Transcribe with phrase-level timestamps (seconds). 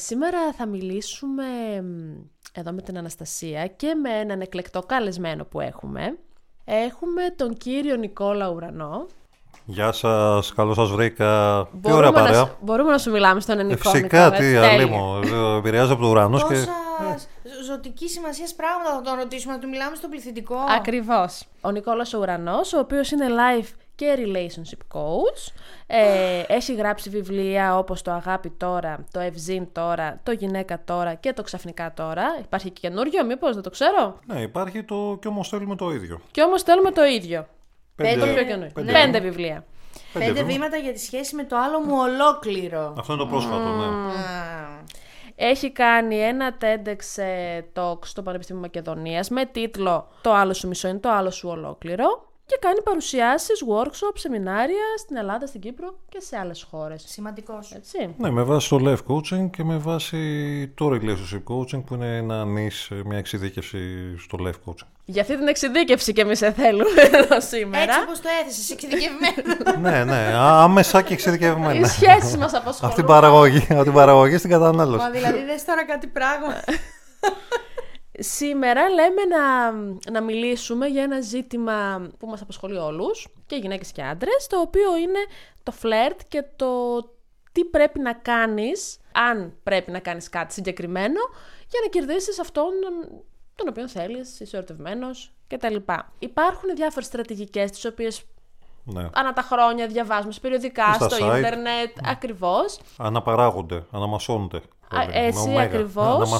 [0.00, 1.44] Σήμερα θα μιλήσουμε
[2.52, 6.18] εδώ με την Αναστασία και με έναν εκλεκτό καλεσμένο που έχουμε.
[6.64, 9.06] Έχουμε τον κύριο Νικόλα Ουρανό.
[9.64, 11.62] Γεια σας, καλώς σας βρήκα.
[11.82, 12.40] Τι ωραία παρέα.
[12.40, 13.88] Να, μπορούμε να σου μιλάμε στον ελληνικό.
[13.88, 15.20] Ε, φυσικά, τι αλλή μου.
[15.58, 16.54] Επηρεάζει από το ουρανό και.
[17.66, 20.56] ζωτική σημασία πράγματα θα τον ρωτήσουμε, να του μιλάμε στο πληθυντικό.
[20.76, 21.46] Ακριβώς.
[21.60, 23.68] Ο Νικόλας Ουρανός, ο οποίος είναι live
[23.98, 25.52] και relationship coach.
[25.86, 31.32] Ε, έχει γράψει βιβλία όπως το Αγάπη τώρα, το Ευζήν τώρα, το Γυναίκα τώρα και
[31.32, 32.24] το Ξαφνικά τώρα.
[32.40, 36.20] Υπάρχει και καινούριο, μήπως δεν το ξέρω; Ναι, υπάρχει το «Κι όμως θέλουμε το ίδιο».
[36.30, 37.46] «Κι όμως θέλουμε το ίδιο».
[37.94, 38.70] Πέντε, το πιο καινούριο.
[38.74, 39.64] Πέντε, πέντε βιβλία.
[40.12, 42.94] Πέντε, πέντε βήματα για τη σχέση με το άλλο μου ολόκληρο.
[42.98, 43.86] Αυτό είναι το πρόσφατο, ναι.
[45.36, 50.88] Έχει κάνει ένα TEDx ε, talk στο Πανεπιστήμιο Μακεδονίας με τίτλο «Το άλλο σου μισό
[50.88, 56.20] είναι το άλλο σου ολόκληρο» και κάνει παρουσιάσεις, workshop, σεμινάρια στην Ελλάδα, στην Κύπρο και
[56.20, 57.04] σε άλλες χώρες.
[57.06, 57.72] Σημαντικός.
[58.16, 60.18] Ναι, με βάση το life coaching και με βάση
[60.74, 63.78] το relationship coaching που είναι ένα νης, μια εξειδίκευση
[64.18, 64.86] στο life coaching.
[65.04, 67.82] Για αυτή την εξειδίκευση και εμείς σε θέλουμε εδώ σήμερα.
[67.82, 69.80] Έτσι όπως το έθεσες, εξειδικευμένο.
[69.90, 71.80] ναι, ναι, άμεσα και εξειδικευμένο.
[71.80, 72.90] Οι σχέσει μας απασχολούν.
[72.90, 75.04] Αυτή την παραγωγή, από την παραγωγή στην κατανάλωση.
[75.04, 76.54] Μα δηλαδή δεν τώρα κάτι πράγμα.
[78.18, 79.72] Σήμερα λέμε να,
[80.12, 84.96] να μιλήσουμε για ένα ζήτημα που μας απασχολεί όλους, και γυναίκες και άντρες, το οποίο
[84.96, 85.18] είναι
[85.62, 86.98] το φλερτ και το
[87.52, 91.20] τι πρέπει να κάνεις, αν πρέπει να κάνεις κάτι συγκεκριμένο,
[91.68, 92.70] για να κερδίσεις αυτόν
[93.54, 95.76] τον οποίο θέλεις, είσαι ερωτευμένος κτλ.
[96.18, 98.24] Υπάρχουν διάφορες στρατηγικές τις οποίες
[98.84, 99.08] ναι.
[99.12, 102.10] Ανά τα χρόνια διαβάζουμε περιοδικά, στο ίντερνετ, ναι.
[102.10, 102.80] ακριβώς.
[102.96, 104.60] Αναπαράγονται, αναμασώνονται.
[105.12, 106.32] Έτσι ακριβώς.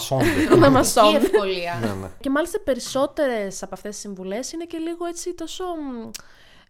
[0.52, 1.16] Αναμασώνται.
[1.24, 1.78] ευκολία.
[1.80, 2.08] Ναι, ναι.
[2.20, 5.64] Και μάλιστα περισσότερες από αυτές τις συμβουλές είναι και λίγο έτσι τόσο.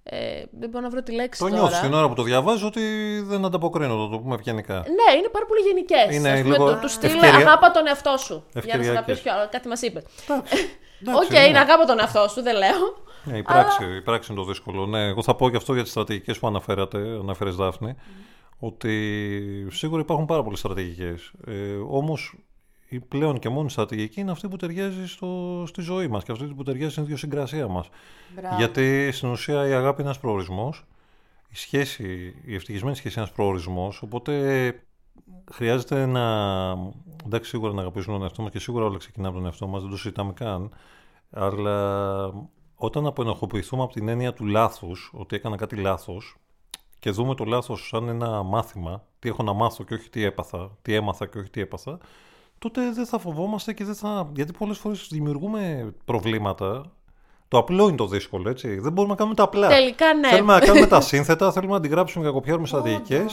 [0.03, 1.41] Ε, δεν μπορώ να βρω τη λέξη.
[1.41, 2.83] Το νιώθεις την ώρα που το διαβάζει ότι
[3.25, 4.75] δεν ανταποκρίνω, το πούμε ευγενικά.
[4.75, 6.17] Ναι, είναι πάρα πολύ γενικές.
[6.17, 6.79] Είναι λίγο.
[6.79, 8.45] Του στείλε αγάπα τον εαυτό σου.
[8.65, 10.03] Για να σε πει κάτι μας είπε.
[11.23, 13.07] Οκ, είναι αγάπα τον εαυτό σου, δεν λέω.
[13.25, 14.87] Ναι, η πράξη, η πράξη είναι το δύσκολο.
[14.87, 17.97] Ναι, εγώ θα πω και αυτό για τις στρατηγικές που αναφέρατε, αναφέρες Δάφνη
[18.59, 21.33] ότι σίγουρα υπάρχουν πάρα πολλές στρατηγικές.
[21.47, 22.37] Ε, όμως
[22.89, 26.45] η πλέον και μόνη στρατηγική είναι αυτή που ταιριάζει στο, στη ζωή μας και αυτή
[26.45, 27.89] που ταιριάζει στην ιδιοσυγκρασία μας.
[28.57, 30.85] Γιατί στην ουσία η αγάπη είναι ένας προορισμός,
[31.49, 34.73] η σχέση, η ευτυχισμένη σχέση είναι ένας προορισμός, οπότε
[35.53, 36.69] χρειάζεται να,
[37.25, 39.83] εντάξει σίγουρα να αγαπήσουμε τον εαυτό μας και σίγουρα όλα ξεκινάμε από τον εαυτό μας,
[39.83, 40.71] δεν το συζητάμε καν,
[41.31, 42.33] αλλά
[42.75, 46.37] όταν αποενοχοποιηθούμε από την έννοια του λάθους, ότι έκανα κάτι λάθος,
[46.99, 50.71] και δούμε το λάθος σαν ένα μάθημα, τι έχω να μάθω και όχι τι έπαθα,
[50.83, 51.99] τι έμαθα και όχι τι έπαθα,
[52.59, 54.31] τότε δεν θα φοβόμαστε και δεν θα...
[54.35, 56.93] Γιατί πολλές φορές δημιουργούμε προβλήματα
[57.49, 58.79] το απλό είναι το δύσκολο, έτσι.
[58.79, 59.69] Δεν μπορούμε να κάνουμε τα απλά.
[59.69, 60.29] Τελικά ναι.
[60.29, 63.27] Θέλουμε να κάνουμε τα σύνθετα, θέλουμε να αντιγράψουμε και να κοπιάρουμε στρατηγικέ.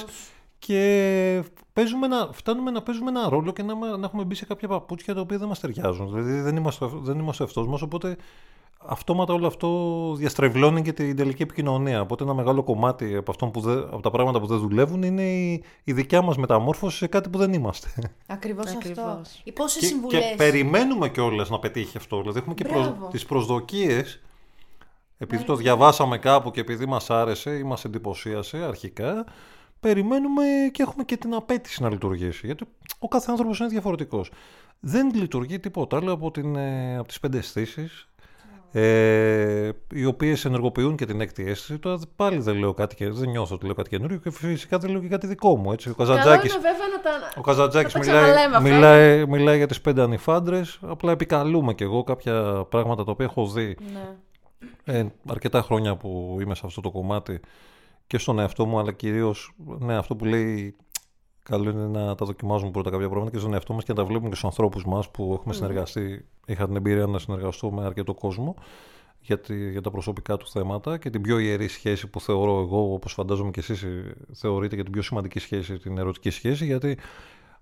[0.59, 1.43] Και
[1.73, 5.13] παίζουμε ένα, φτάνουμε να παίζουμε ένα ρόλο και να, να έχουμε μπει σε κάποια παπούτσια
[5.13, 6.13] τα οποία δεν μας ταιριάζουν.
[6.13, 8.17] Δηλαδή δεν είμαστε, δεν είμαστε αυτός μας, οπότε
[8.87, 9.69] αυτόματα όλο αυτό
[10.17, 12.01] διαστρεβλώνει και την τελική επικοινωνία.
[12.01, 15.23] Οπότε ένα μεγάλο κομμάτι από, αυτό που δεν, από τα πράγματα που δεν δουλεύουν είναι
[15.23, 17.87] η, η δικιά μας μεταμόρφωση σε κάτι που δεν είμαστε.
[18.27, 19.21] Ακριβώς, αυτό.
[19.43, 20.29] Οι πόσες και, συμβουλές...
[20.29, 22.21] και περιμένουμε κιόλας να πετύχει αυτό.
[22.21, 24.19] Δηλαδή έχουμε και προ, τις προσδοκίες
[25.17, 29.25] επειδή το διαβάσαμε κάπου και επειδή μας άρεσε ή μας εντυπωσίασε αρχικά,
[29.79, 32.45] περιμένουμε και έχουμε και την απέτηση να λειτουργήσει.
[32.45, 32.65] Γιατί
[32.99, 34.31] ο κάθε άνθρωπος είναι διαφορετικός.
[34.79, 38.07] Δεν λειτουργεί τίποτα άλλο από, την, ε, από τις πέντε αισθήσεις
[38.77, 41.79] ε, οι οποίες ενεργοποιούν και την έκτη αίσθηση.
[41.79, 44.91] Τώρα πάλι δεν λέω κάτι και δεν νιώθω ότι λέω κάτι καινούριο και φυσικά δεν
[44.91, 45.71] λέω και κάτι δικό μου.
[45.71, 45.89] Έτσι.
[45.89, 46.49] Ο Καζαντζάκη
[47.37, 50.61] ο Καζαντζάκης μιλάει, μιλάει, μιλάει για τις πέντε ανηφάντρε.
[50.81, 54.97] Απλά επικαλούμε κι εγώ κάποια πράγματα τα οποία έχω δει ναι.
[54.97, 57.39] ε, αρκετά χρόνια που είμαι σε αυτό το κομμάτι
[58.07, 60.75] και στον εαυτό μου, αλλά κυρίως ναι, αυτό που λέει
[61.49, 64.05] καλό είναι να τα δοκιμάζουμε πρώτα κάποια πράγματα και στον εαυτό μας και να τα
[64.05, 66.25] βλέπουμε και στους ανθρώπους μας που έχουμε συνεργαστεί.
[66.45, 68.55] Είχα την εμπειρία να συνεργαστώ με αρκετό κόσμο
[69.19, 72.93] για, τη, για τα προσωπικά του θέματα και την πιο ιερή σχέση που θεωρώ εγώ,
[72.93, 73.85] όπως φαντάζομαι και εσείς
[74.33, 76.65] θεωρείτε, και την πιο σημαντική σχέση, την ερωτική σχέση.
[76.65, 76.97] Γιατί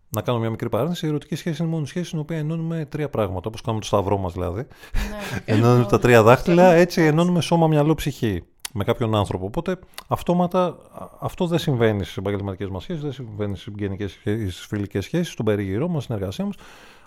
[0.09, 1.05] να κάνω μια μικρή παρένθεση.
[1.05, 3.47] Η ερωτική σχέση είναι μόνο σχέση στην οποία ενώνουμε τρία πράγματα.
[3.47, 4.61] Όπως κάνουμε το σταυρό μας δηλαδή.
[4.61, 8.43] Ναι, ενώνουμε τα τρία δάχτυλα, έτσι ενώνουμε σώμα, μυαλό, ψυχή
[8.73, 9.45] με κάποιον άνθρωπο.
[9.45, 10.77] Οπότε αυτόματα
[11.19, 15.33] αυτό δεν συμβαίνει στις επαγγελματικές μας σχέσεις, δεν συμβαίνει στις συγγενικέ σχέσει, στις φιλικές σχέσεις,
[15.33, 16.55] στον περιγυρό μας, στην εργασία μας.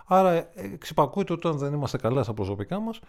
[0.06, 3.00] Άρα εξυπακούεται ότι όταν δεν είμαστε καλά στα προσωπικά μας,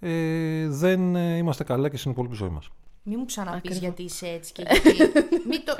[0.00, 2.68] ε, δεν είμαστε καλά και στην υπόλοιπη ζωή μας.
[3.06, 4.96] Μην μου ξαναπείς γιατί είσαι έτσι και γιατί.
[5.48, 5.76] Μην το...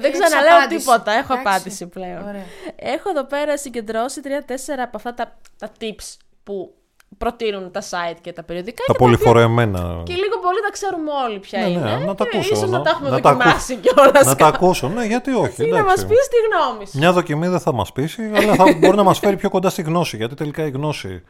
[0.00, 1.12] δεν ξαναλέω τίποτα.
[1.12, 2.22] Έχω απάντηση πλέον.
[2.28, 2.44] Ωραία.
[2.76, 6.74] Έχω εδώ πέρα συγκεντρώσει τρία-τέσσερα από αυτά τα, τα tips που
[7.18, 8.84] προτείνουν τα site και τα περιοδικά.
[8.86, 10.02] Τα πολυφορεμένα.
[10.04, 11.96] Και λίγο πολύ τα ξέρουμε όλοι ποια ναι, είναι.
[11.96, 12.54] Ναι, να τα ακούσω.
[12.54, 14.26] Ίσως να, να τα έχουμε να δοκιμάσει κιόλας.
[14.26, 15.66] Να τα ακούσω, ναι, γιατί όχι.
[15.66, 16.98] Ή να μας πεις τη γνώμη σου.
[16.98, 19.82] Μια δοκιμή δεν θα μας πείσει, αλλά θα μπορεί να μας φέρει πιο κοντά στη
[19.82, 20.16] γνώση.
[20.16, 21.22] Γιατί τελικά η γνώση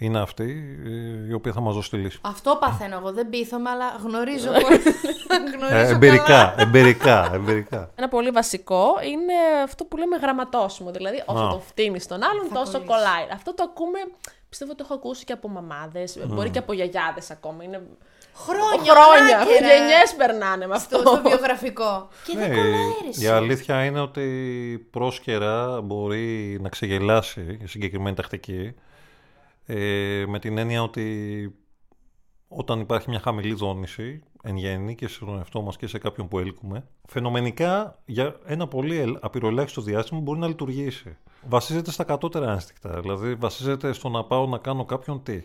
[0.00, 0.78] είναι αυτή
[1.28, 2.18] η οποία θα μας δώσει τη λύση.
[2.20, 3.12] Αυτό παθαίνω εγώ.
[3.12, 4.50] Δεν πείθομαι, αλλά γνωρίζω.
[5.56, 7.90] γνωρίζω εμπειρικά, εμπειρικά, εμπειρικά.
[7.94, 10.90] Ένα πολύ βασικό είναι αυτό που λέμε γραμματόσημο.
[10.90, 13.26] Δηλαδή, όσο το φτύνεις τον άλλον, τόσο κολλάει.
[13.32, 13.98] Αυτό το ακούμε.
[14.50, 17.64] Πιστεύω ότι το έχω ακούσει και από μαμάδες, μπορεί και από γιαγιάδες ακόμα.
[17.64, 17.82] Είναι
[18.34, 19.44] Χρόνια, χρόνια.
[19.44, 20.98] Γενιές περνάνε με αυτό.
[20.98, 22.08] Στο, βιογραφικό.
[22.26, 28.74] Και δεν κολλάει Η αλήθεια είναι ότι πρόσκαιρα μπορεί να ξεγελάσει η συγκεκριμένη τακτική.
[29.66, 31.54] Ε, με την έννοια ότι
[32.48, 36.38] όταν υπάρχει μια χαμηλή δόνηση εν γέννη και στον εαυτό μας και σε κάποιον που
[36.38, 41.16] έλκουμε, φαινομενικά για ένα πολύ απειροελάχιστο διάστημα μπορεί να λειτουργήσει.
[41.48, 45.42] Βασίζεται στα κατώτερα ένστικτα, δηλαδή βασίζεται στο να πάω να κάνω κάποιον τι.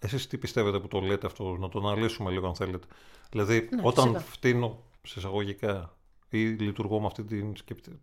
[0.00, 2.86] Εσείς τι πιστεύετε που το λέτε αυτό, να το αναλύσουμε λίγο αν θέλετε.
[3.30, 4.24] Δηλαδή, ναι, όταν φυσικά.
[4.30, 5.94] φτύνω σε εισαγωγικά
[6.28, 7.52] ή λειτουργώ με αυτή την,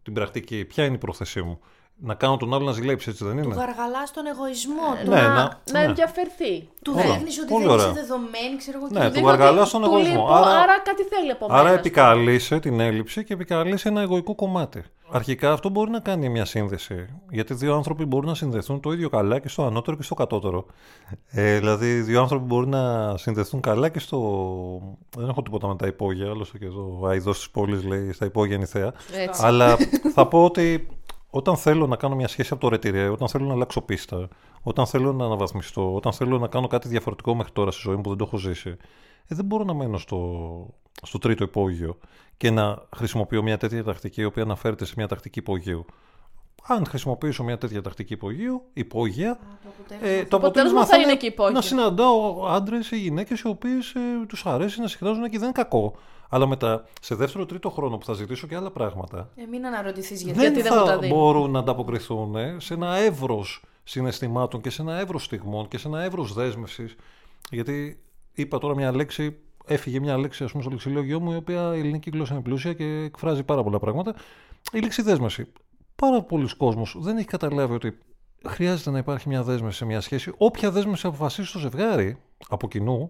[0.04, 1.60] την πρακτική, ποια είναι η πρόθεσή μου;
[1.96, 4.98] Να κάνω τον άλλο να ζηλέψει, έτσι δεν είναι; Του γαργαλάς τον εγωισμό.
[5.00, 6.70] Ε, ναι, να, να, να ενδιαφερθεί.
[6.82, 8.88] Του δείχνεις ότι δεν είσαι δεδομένη, ξέρω εγώ.
[8.92, 10.28] Ναι, του γαργαλάς τον εγωισμό.
[10.28, 11.60] άρα, άρα κάτι θέλει από μένα.
[11.60, 14.84] Άρα επικαλείσαι την έλλειψη και επικαλείσαι ένα εγωικό κομμάτι.
[15.10, 17.06] Αρχικά αυτό μπορεί να κάνει μια σύνδεση.
[17.30, 20.66] Γιατί δύο άνθρωποι μπορούν να συνδεθούν το ίδιο καλά και στο ανώτερο και στο κατώτερο.
[21.28, 24.98] Ε, δηλαδή, δύο άνθρωποι μπορούν να συνδεθούν καλά και στο.
[25.18, 28.26] Δεν έχω τίποτα με τα υπόγεια, άλλωστε και εδώ ο Αϊδός της πόλης λέει στα
[28.26, 28.94] υπόγεια νηθέα.
[29.32, 29.78] Αλλά
[30.14, 30.88] θα πω ότι
[31.30, 34.28] όταν θέλω να κάνω μια σχέση από το ρετηρέ, όταν θέλω να αλλάξω πίστα,
[34.62, 38.02] όταν θέλω να αναβαθμιστώ, όταν θέλω να κάνω κάτι διαφορετικό μέχρι τώρα στη ζωή μου
[38.02, 38.70] που δεν το έχω ζήσει,
[39.28, 40.20] ε, δεν μπορώ να μένω στο,
[41.02, 41.98] στο τρίτο υπόγειο
[42.38, 45.86] και να χρησιμοποιώ μια τέτοια τακτική η οποία αναφέρεται σε μια τακτική υπογείου.
[46.70, 49.40] Αν χρησιμοποιήσω μια τέτοια τακτική υπογείου, υπόγεια,
[50.02, 51.54] ε, το αποτέλεσμα θα, είναι και υπόγειο.
[51.54, 55.52] Να συναντάω άντρες ή γυναίκες οι οποίες ε, τους αρέσει να συχνάζουν και δεν είναι
[55.52, 55.96] κακό.
[56.30, 59.30] Αλλά μετά, σε δεύτερο-τρίτο χρόνο που θα ζητήσω και άλλα πράγματα.
[59.36, 64.62] Ε, μην αναρωτηθείς γιατί δεν, δεν θα τα μπορούν να ανταποκριθούν σε ένα εύρος συναισθημάτων
[64.62, 66.96] και σε ένα εύρος στιγμών και σε ένα εύρος δέσμευσης.
[67.52, 68.00] Γιατί
[68.34, 69.38] είπα τώρα μια λέξη,
[69.68, 72.74] έφυγε μια λέξη ας πούμε, στο λεξιλόγιο μου, η οποία η ελληνική γλώσσα είναι πλούσια
[72.74, 74.16] και εκφράζει πάρα πολλά πράγματα.
[74.72, 75.52] Η λέξη δέσμευση.
[75.96, 77.98] Πάρα πολλοί κόσμος δεν έχει καταλάβει ότι
[78.46, 80.34] χρειάζεται να υπάρχει μια δέσμευση σε μια σχέση.
[80.38, 82.18] Όποια δέσμευση αποφασίσει το ζευγάρι
[82.50, 83.10] από κοινού,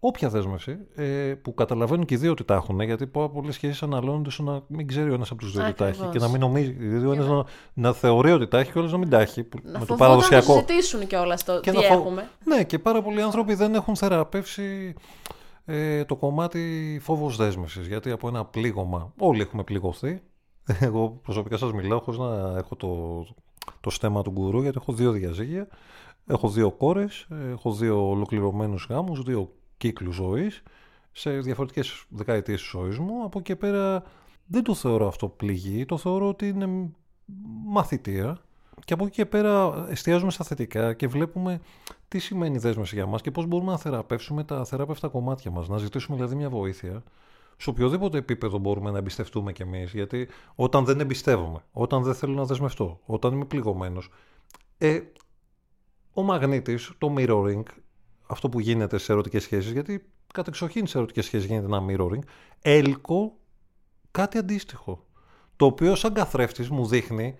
[0.00, 1.04] όποια δέσμευση ε,
[1.42, 4.86] που καταλαβαίνουν και οι δύο ότι τα έχουν, γιατί πολλές σχέσεις αναλώνονται στο να μην
[4.86, 6.70] ξέρει ο ένας από τους δύο ότι τα έχει και να μην νομίζει.
[6.70, 7.44] Δηλαδή ο ένας να,
[7.74, 9.48] να θεωρεί ότι τα έχει και ο άλλος να μην τα έχει.
[9.62, 10.54] Να με το παραδοσιακό.
[10.54, 12.28] Να συζητήσουν και όλα στο και τι έχουμε.
[12.44, 14.94] Ναι, και πάρα πολλοί άνθρωποι δεν έχουν θεραπεύσει
[15.70, 17.86] ε, το κομμάτι φόβος δέσμευσης.
[17.86, 20.22] Γιατί από ένα πλήγωμα, όλοι έχουμε πληγωθεί.
[20.80, 23.24] Εγώ προσωπικά σας μιλάω χωρίς να έχω το,
[23.80, 25.68] το στέμα του γκουρού, γιατί έχω δύο διαζύγια.
[26.26, 30.62] Έχω δύο κόρες, έχω δύο ολοκληρωμένους γάμους, δύο κύκλους ζωής
[31.12, 33.24] σε διαφορετικές δεκαετίες της ζωής μου.
[33.24, 34.02] Από εκεί πέρα
[34.46, 36.90] δεν το θεωρώ αυτό πληγή, το θεωρώ ότι είναι
[37.66, 38.40] μαθητεία.
[38.84, 41.60] Και από εκεί και πέρα εστιάζουμε στα θετικά και βλέπουμε
[42.08, 45.68] τι σημαίνει δέσμευση για μας και πώς μπορούμε να θεραπεύσουμε τα θεράπευτα κομμάτια μας.
[45.68, 47.02] Να ζητήσουμε δηλαδή μια βοήθεια
[47.56, 49.92] σε οποιοδήποτε επίπεδο μπορούμε να εμπιστευτούμε κι εμείς.
[49.92, 54.10] Γιατί όταν δεν εμπιστεύομαι, όταν δεν θέλω να δεσμευτώ, όταν είμαι πληγωμένος,
[54.78, 55.00] ε,
[56.12, 57.62] ο μαγνήτης, το mirroring,
[58.26, 62.22] αυτό που γίνεται σε ερωτικές σχέσεις, γιατί κατεξοχήν σε ερωτικές σχέσεις γίνεται ένα mirroring,
[62.62, 63.36] έλκω
[64.10, 65.04] κάτι αντίστοιχο.
[65.56, 67.36] Το οποίο σαν καθρέφτης μου δείχνει,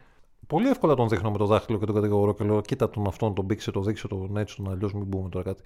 [0.50, 3.34] πολύ εύκολα τον δείχνω με το δάχτυλο και τον κατηγορώ και λέω κοίτα τον αυτόν,
[3.34, 5.62] τον μπήξε, το δείξε, τον έτσι, τον αλλιώς, μην μπούμε τώρα κάτι.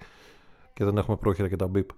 [0.73, 1.89] Και δεν έχουμε πρόχειρα και τα μπίπ.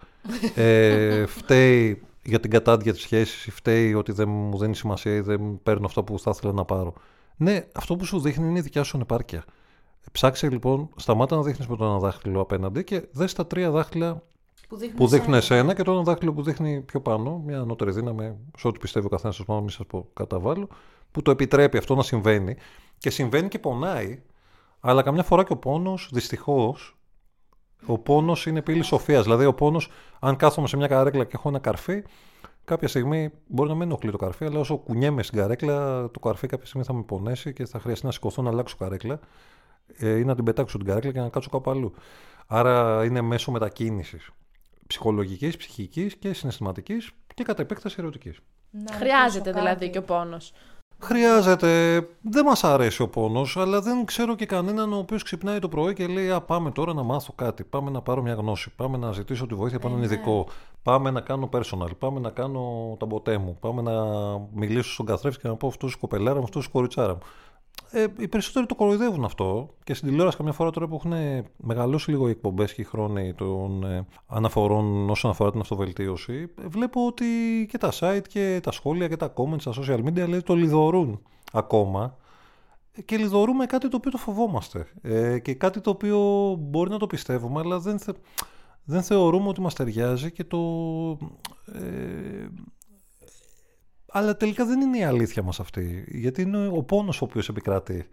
[0.56, 5.60] ε, φταίει για την κατάντια της σχέσης, φταίει ότι δεν μου δίνει σημασία ή δεν
[5.64, 6.94] παίρνω αυτό που θα ήθελα να πάρω.
[7.38, 9.44] Ναι, αυτό που σου δείχνει είναι η δικιά σου ανεπάρκεια.
[10.12, 14.24] Ψάξε λοιπόν, σταμάτα να δείχνεις με το ένα δάχτυλο απέναντι και δες τα τρία δάχτυλα
[14.68, 18.36] που, που δείχνουν εσένα και το ένα δάχτυλο που δείχνει πιο πάνω, μια ανώτερη δύναμη,
[18.58, 20.68] σε ό,τι πιστεύει ο καθένας σα πάνω, μην σας πω καταβάλω,
[21.12, 22.56] που το επιτρέπει αυτό να συμβαίνει.
[22.98, 24.22] Και συμβαίνει και πονάει,
[24.80, 26.98] αλλά καμιά φορά και ο πόνος, δυστυχώς,
[27.86, 29.24] ο πόνος είναι πύλη σοφίας.
[29.24, 32.04] Δηλαδή, ο πόνος, αν κάθομαι σε μια καρέκλα και έχω ένα καρφί,
[32.64, 36.48] κάποια στιγμή μπορεί να μην ενοχλεί το καρφί, αλλά όσο κουνιέμαι στην καρέκλα, το καρφί
[36.48, 39.20] κάποια στιγμή θα με πονέσει και θα χρειαστεί να σηκωθώ να αλλάξω καρέκλα
[39.98, 41.94] ε, ή να την πετάξω την καρέκλα και να κάτσω κάπου αλλού.
[42.48, 44.32] Άρα είναι μέσω μετακίνησης
[44.88, 48.40] ψυχολογικής, ψυχικής και συναισθηματικής και κατά επέκταση ερωτικής.
[48.92, 50.54] Χρειάζεται δηλαδή και ο πόνος.
[51.00, 52.02] Χρειάζεται.
[52.22, 55.94] Δεν μας αρέσει ο πόνος, αλλά δεν ξέρω και κανέναν ο οποίος ξυπνάει το πρωί
[55.94, 57.64] και λέει Α, πάμε τώρα να μάθω κάτι.
[57.64, 58.76] Πάμε να πάρω μια γνώση.
[58.76, 60.14] Πάμε να ζητήσω τη βοήθεια από έναν ε, ναι.
[60.14, 60.48] ειδικό.
[60.84, 61.98] Πάμε να κάνω personal.
[62.00, 63.58] Πάμε να κάνω τα μποτέ μου.
[63.60, 63.94] Πάμε να
[64.54, 67.22] μιλήσω στον καθρέφτη και να πω αυτός κοπελάρας μου, αυτός κοριτσάρας μου.
[67.92, 71.14] Ε, οι περισσότεροι το κοροϊδεύουν αυτό και στην τηλεόραση καμιά φορά τώρα που έχουν
[71.58, 77.06] μεγαλώσει λίγο οι εκπομπές και οι χρόνοι των ε, αναφορών όσον αφορά την αυτοβελτίωση, βλέπω
[77.06, 77.26] ότι
[77.70, 81.22] και τα site και τα σχόλια και τα comments στα social media δηλαδή, το λιδωρούν
[81.52, 82.18] ακόμα.
[83.06, 84.88] Και λιδωρούμε κάτι το οποίο το φοβόμαστε.
[85.02, 86.20] Ε, και κάτι το οποίο
[86.60, 88.00] μπορεί να το πιστεύουμε αλλά δεν,
[88.84, 90.60] δεν θεωρούμε ότι μας ταιριάζει και το...
[91.74, 92.48] Ε,
[94.12, 96.06] αλλά τελικά δεν είναι η αλήθεια μας αυτή.
[96.08, 98.08] Γιατί είναι ο πόνος ο οποίος επικρατεί.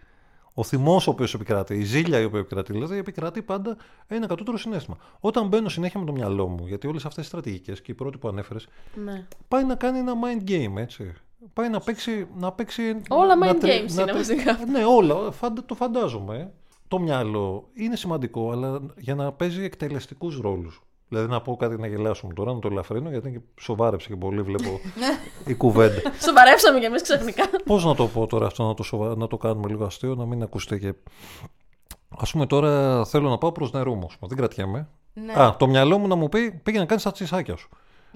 [0.55, 4.57] Ο θυμός ο οποίος επικρατεί, η ζήλια η οποία επικρατεί, δηλαδή επικρατεί πάντα ένα κατώτερο
[4.57, 4.97] συνέστημα.
[5.21, 8.19] Όταν μπαίνω συνέχεια με το μυαλό μου, γιατί όλες αυτές οι στρατηγικές και οι πρώτοι
[8.19, 8.69] που ανέφερες,
[9.05, 9.27] ναι.
[9.49, 11.13] πάει να κάνει ένα mind game, έτσι.
[11.53, 12.27] Πάει να παίξει.
[12.37, 14.59] Να παίξει όλα mind games είναι βασικά.
[14.71, 15.15] Ναι, όλα.
[15.67, 16.53] Το φαντάζομαι.
[16.89, 20.83] Το μυαλό είναι σημαντικό, αλλά για να παίζει εκτελεστικούς ρόλους.
[21.15, 24.43] Δηλαδή να πω κάτι να γελάσουμε τώρα, να το ελαφρύνω, γιατί και σοβάρεψε και πολύ,
[24.43, 24.81] βλέπω
[25.47, 26.01] η κουβέντα.
[26.27, 27.45] Σοβαρέψαμε κι εμείς ξαφνικά.
[27.65, 29.17] Πώς να το πω τώρα αυτό, να το, σοβα...
[29.17, 30.95] να το κάνουμε λίγο αστείο, να μην ακουστεί και.
[32.09, 34.11] Α πούμε τώρα θέλω να πάω προς νερό όμω.
[34.21, 34.89] Δεν κρατιέμαι.
[35.13, 35.33] Ναι.
[35.43, 37.69] Α, το μυαλό μου να μου πει πήγε να κάνεις τα τσισάκια σου.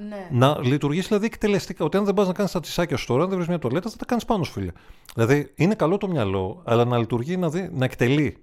[0.08, 0.28] Ναι.
[0.30, 1.84] Να λειτουργήσει δηλαδή εκτελεστικά.
[1.84, 3.90] Ότι αν δεν πας να κάνεις τα τσισάκια σου τώρα, αν δεν βρεις μια τολέτα,
[3.90, 4.72] θα τα κάνεις πάνω σου, φίλε.
[5.14, 8.42] Δηλαδή είναι καλό το μυαλό, αλλά να λειτουργεί, να, δει, να εκτελεί.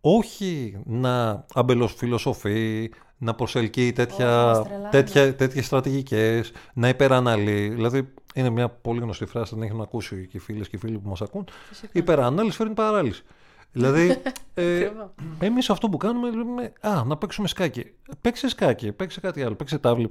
[0.00, 7.68] Όχι να αμπελοφιλοσοφεί, να προσελκύει τέτοια, τέτοια, τέτοιες στρατηγικές, να υπεραναλύει.
[7.68, 10.98] Δηλαδή, είναι μια πολύ γνωστή φράση, δεν έχουν ακούσει και οι φίλες και οι φίλοι
[10.98, 11.48] που μας ακούν.
[11.68, 11.90] Φυσικά.
[11.92, 13.22] Υπερανάλυση φέρνει παράλυση.
[13.72, 14.22] δηλαδή,
[14.54, 14.90] ε,
[15.38, 17.84] εμείς αυτό που κάνουμε λέμε, α, να παίξουμε σκάκι.
[18.20, 20.08] Παίξε σκάκι, παίξε κάτι άλλο, παίξε τάβλη,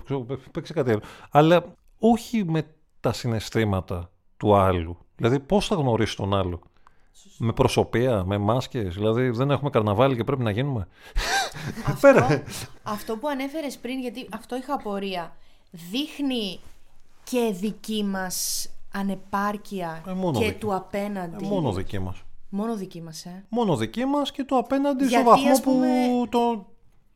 [0.51, 1.01] παίξε κάτι άλλο.
[1.31, 1.63] Αλλά
[1.99, 2.67] όχι με
[2.99, 4.97] τα συναισθήματα του άλλου.
[5.15, 6.61] Δηλαδή, πώς θα γνωρίσεις τον άλλο;
[7.37, 10.87] Με προσωπία, με μάσκες, δηλαδή δεν έχουμε καρναβάλι και πρέπει να γίνουμε.
[11.85, 12.41] Αυτό,
[12.83, 15.35] αυτό που ανέφερες πριν, γιατί αυτό είχα απορία,
[15.71, 16.59] δείχνει
[17.23, 21.45] και δική μας ανεπάρκεια ε, και του απέναντι.
[21.45, 22.21] Ε, μόνο δική μας.
[22.49, 23.45] Μόνο δική μας, ε.
[23.49, 26.65] Μόνο δική μας και το απέναντι γιατί, στο βαθμό πούμε, που το...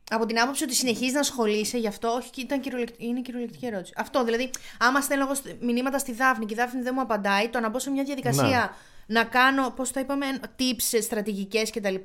[0.10, 2.62] Από την άποψη ότι συνεχίζεις να ασχολείσαι γι' αυτό, όχι, ήταν
[2.98, 3.94] είναι κυριολεκτική ερώτηση.
[3.98, 7.60] Αυτό, δηλαδή, άμα στέλνω εγώ μηνύματα στη Δάφνη και η Δάφνη δεν μου απαντάει, το
[7.60, 8.70] να μπω σε μια διαδικασία ναι
[9.06, 10.26] να κάνω, πώς το είπαμε,
[10.60, 11.96] tips, στρατηγικές κτλ.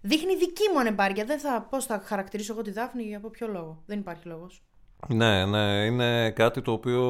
[0.00, 1.24] Δείχνει δική μου ανεπάρκεια.
[1.24, 3.82] Δεν θα, πώς θα χαρακτηρίσω εγώ τη Δάφνη, από ποιο λόγο.
[3.86, 4.62] Δεν υπάρχει λόγος.
[5.08, 7.02] Ναι, ναι, είναι κάτι το οποίο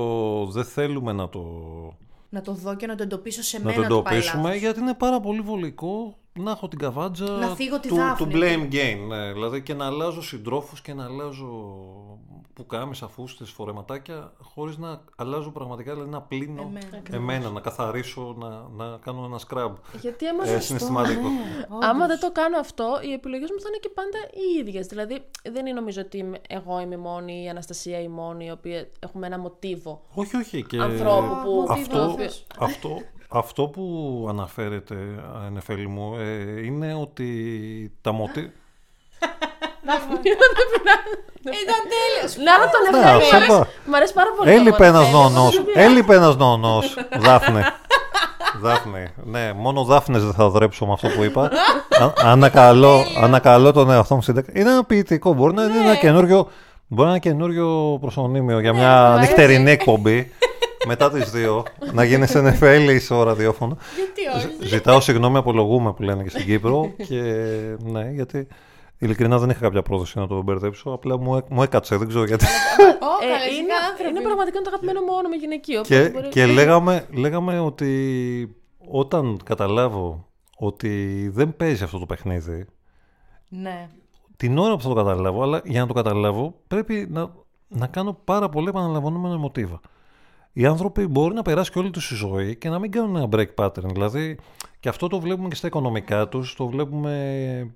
[0.50, 1.42] δεν θέλουμε να το...
[2.28, 3.80] Να το δω και να το εντοπίσω σε μένα.
[3.80, 7.88] Να το εντοπίσουμε γιατί είναι πάρα πολύ βολικό να έχω την καβάτζα να φύγω τη
[7.88, 9.06] του, του blame game.
[9.08, 11.78] Ναι, δηλαδή και να αλλάζω συντρόφους και να αλλάζω
[12.54, 18.36] που κάμισα, φούστες, φορεματάκια, χωρίς να αλλάζω πραγματικά, δηλαδή να πλύνω εμένα, εμένα να καθαρίσω,
[18.38, 18.48] να,
[18.84, 19.74] να κάνω ένα σκραμπ.
[20.00, 21.28] Γιατί άμα ε, συναισθηματικό.
[21.28, 24.86] Ναι, άμα δεν το κάνω αυτό, οι επιλογές μου θα είναι και πάντα οι ίδιες.
[24.86, 28.88] Δηλαδή, δεν είναι νομίζω ότι εγώ είμαι η μόνη, η Αναστασία η μόνη, η οποία
[28.98, 30.02] έχουμε ένα μοτίβο.
[30.14, 30.62] Όχι, όχι.
[30.62, 30.78] Και...
[30.80, 31.66] Ανθρώπου που...
[31.68, 32.16] Αυτό,
[32.58, 34.94] αυτό, αυτό που αναφέρεται,
[35.52, 37.28] Νεφέλη μου, ε, είναι ότι
[38.00, 38.50] τα μοτίβα...
[41.62, 42.36] Ήταν τέλειος.
[42.36, 43.66] Να τον εφέρει.
[43.86, 44.50] Μ' αρέσει πάρα πολύ.
[44.50, 45.48] Έλειπε ένας νόνο.
[45.86, 46.82] Έλειπε ένας νόνο.
[47.18, 47.72] Δάφνε.
[48.60, 49.06] Δάφνη.
[49.24, 51.50] Ναι, μόνο Δάφνε δεν θα δρέψω με αυτό που είπα.
[52.22, 55.32] ανακαλώ, ανακαλώ τον εαυτό μου στην Είναι ένα ποιητικό.
[55.32, 55.96] Μπορεί να είναι ένα ναι.
[55.96, 56.48] καινούριο.
[56.86, 60.32] Μπορεί να είναι ένα καινούριο προσωνύμιο για ναι, μια νυχτερινή εκπομπή.
[60.86, 63.76] Μετά τις δύο, να γίνει σε νεφέλη στο ραδιόφωνο.
[63.96, 66.92] Γιατί όχι; Ζητάω συγγνώμη, απολογούμε που λένε και στην Κύπρο.
[67.08, 67.22] και
[67.78, 68.48] ναι, γιατί
[68.98, 70.90] Ειλικρινά δεν είχα κάποια πρόθεση να το μπερδέψω.
[70.90, 72.44] Απλά μου, μου έκατσε, δεν ξέρω γιατί.
[72.44, 75.82] ε, είναι, είναι πραγματικά το αγαπημένο μόνο με γυναικείο.
[75.82, 78.56] Και, και λέγαμε, λέγαμε ότι
[78.90, 82.66] όταν καταλάβω ότι δεν παίζει αυτό το παιχνίδι.
[83.48, 83.88] Ναι.
[84.36, 87.32] Την ώρα που θα το καταλάβω, αλλά για να το καταλάβω πρέπει να,
[87.68, 89.80] να κάνω πάρα πολύ επαναλαμβανόμενα μοτίβα.
[90.56, 93.28] Οι άνθρωποι μπορεί να περάσει και όλη τους η ζωή και να μην κάνουν ένα
[93.32, 93.92] break pattern.
[93.92, 94.38] Δηλαδή,
[94.80, 97.74] και αυτό το βλέπουμε και στα οικονομικά τους, το βλέπουμε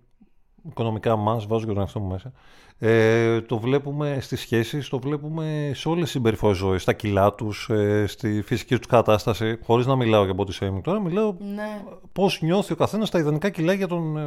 [0.68, 2.32] οικονομικά μας, βάζω και τον εαυτό μου μέσα,
[2.78, 7.68] ε, το βλέπουμε στις σχέσεις, το βλέπουμε σε όλες τις συμπεριφορές ζωής, στα κιλά τους,
[7.70, 11.82] ε, στη φυσική τους κατάσταση, χωρίς να μιλάω για body shaming τώρα, μιλάω ναι.
[12.12, 14.22] πώς νιώθει ο καθένας τα ιδανικά κιλά για τον, ε,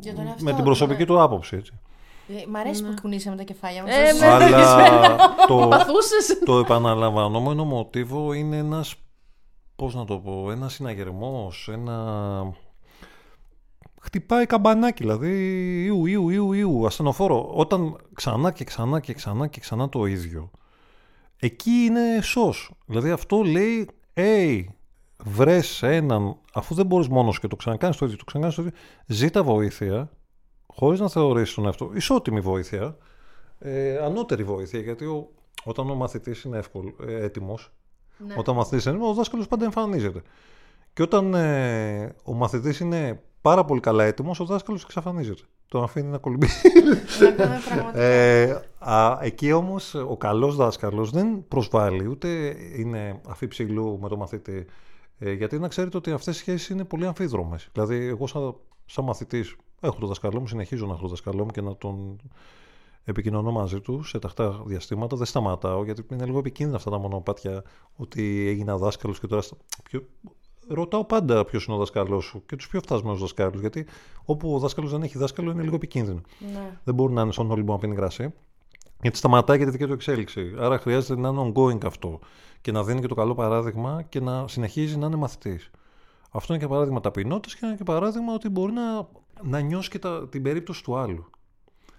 [0.00, 1.06] για τον με την προσωπική ναι.
[1.06, 1.56] του άποψη.
[1.56, 1.72] Έτσι.
[2.28, 2.88] Ε, μ' αρέσει ναι.
[2.88, 3.94] που κουνήσαμε τα κεφάλια μας.
[4.20, 5.68] Ε, Αλλά το,
[6.44, 8.94] το επαναλαμβανόμενο μοτίβο είναι ένας,
[9.76, 12.54] πώς να το πω, ένας συναγερμός, ένα
[14.02, 15.30] χτυπάει καμπανάκι, δηλαδή
[15.84, 17.50] ιου, ιου, ιου, ιου, ασθενοφόρο.
[17.54, 20.50] Όταν ξανά και ξανά και ξανά και ξανά το ίδιο,
[21.36, 22.70] εκεί είναι σως.
[22.86, 24.64] Δηλαδή αυτό λέει, hey,
[25.24, 28.78] βρες έναν, αφού δεν μπορείς μόνος και το ξανακάνεις το ίδιο, το ξανακάνεις το ίδιο,
[29.06, 30.10] ζήτα βοήθεια,
[30.74, 32.96] χωρίς να θεωρήσεις τον εαυτό, ισότιμη βοήθεια,
[33.58, 35.28] ε, ανώτερη βοήθεια, γιατί ο,
[35.64, 37.72] όταν ο μαθητής είναι εύκολο, ε, έτοιμος,
[38.18, 38.34] ναι.
[38.38, 40.22] όταν ο μαθητής είναι έτοιμος, ο δάσκαλος πάντα εμφανίζεται.
[40.92, 45.42] Και όταν ε, ο μαθητής είναι πάρα πολύ καλά έτοιμος, ο δάσκαλος εξαφανίζεται.
[45.68, 46.68] Τον αφήνει να κολυμπήσει.
[47.92, 48.56] ε,
[49.20, 54.66] εκεί όμως ο καλός δάσκαλος δεν προσβάλλει, ούτε είναι αφή ψηλού με τον μαθητή.
[55.18, 57.68] Ε, γιατί να ξέρετε ότι αυτές οι σχέσεις είναι πολύ αμφίδρομες.
[57.72, 58.54] Δηλαδή, εγώ σαν,
[58.86, 62.16] σαν μαθητής έχω το δασκαλό μου, συνεχίζω να έχω το δασκαλό μου και να τον
[63.04, 65.16] επικοινωνώ μαζί του σε τακτά διαστήματα.
[65.16, 67.62] Δεν σταματάω, γιατί είναι λίγο επικίνδυνα αυτά τα μονοπάτια
[67.96, 69.42] ότι έγινα δάσκαλο και τώρα.
[69.84, 70.02] Ποιο...
[70.68, 73.60] Ρωτάω πάντα ποιος είναι ο δασκαλός σου και τους πιο φτασμένους δασκάλους.
[73.60, 73.86] Γιατί
[74.24, 76.20] όπου ο δάσκαλο δεν έχει δάσκαλο είναι λίγο επικίνδυνο.
[76.52, 76.78] Ναι.
[76.84, 78.32] Δεν μπορεί να είναι στον Όλυμπο να πίνει γράση.
[79.02, 80.54] Γιατί σταματάει για τη δική του εξέλιξη.
[80.58, 82.18] Άρα χρειάζεται να είναι ongoing αυτό
[82.60, 85.70] και να δίνει και το καλό παράδειγμα και να συνεχίζει να είναι μαθητής.
[86.30, 89.08] Αυτό είναι και παράδειγμα ταπεινότητας και είναι και παράδειγμα ότι μπορεί να,
[89.44, 91.30] να νιώσει και τα, την περίπτωση του άλλου.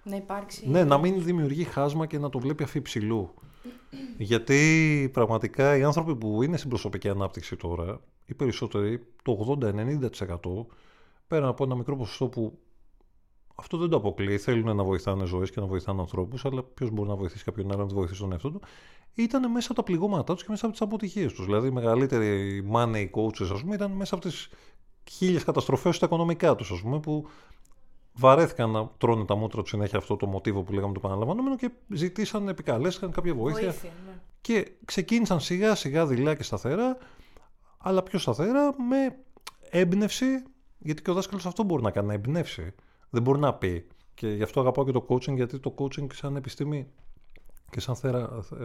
[0.03, 0.69] Να υπάρξει.
[0.69, 3.33] Ναι, να μην δημιουργεί χάσμα και να το βλέπει αφή ψηλού.
[4.17, 9.99] Γιατί πραγματικά οι άνθρωποι που είναι στην προσωπική ανάπτυξη τώρα, οι περισσότεροι, το 80-90%,
[11.27, 12.59] πέρα από ένα μικρό ποσοστό που
[13.55, 14.37] αυτό δεν το αποκλείει.
[14.37, 17.81] Θέλουν να βοηθάνε ζωές και να βοηθάνε ανθρώπους, αλλά ποιος μπορεί να βοηθήσει κάποιον άλλο
[17.81, 18.61] να τη βοηθήσει τον εαυτό του.
[19.13, 21.45] Ήταν μέσα από τα πληγώματά τους και μέσα από τις αποτυχίες τους.
[21.45, 24.49] Δηλαδή, οι μεγαλύτεροι money coaches, ας πούμε, ήταν μέσα από τις
[25.11, 27.27] χίλιες καταστροφές στα οικονομικά τους, ας πούμε, που
[28.13, 31.71] βαρέθηκαν να τρώνε τα μούτρα τους συνέχεια αυτό το μοτίβο που λέγαμε το επαναλαμβανόμενο και
[31.93, 33.61] ζητήσαν, επικαλέστηκαν κάποια βοήθεια.
[33.61, 34.13] βοήθεια ναι.
[34.41, 36.97] Και ξεκίνησαν σιγά σιγά δειλά και σταθερά,
[37.77, 39.17] αλλά πιο σταθερά με
[39.69, 40.43] έμπνευση,
[40.79, 42.73] γιατί και ο δάσκαλος αυτό μπορεί να κάνει, να εμπνεύσει.
[43.09, 43.87] Δεν μπορεί να πει.
[44.13, 46.87] Και γι' αυτό αγαπάω και το coaching, γιατί το coaching σαν επιστήμη
[47.69, 47.95] και σαν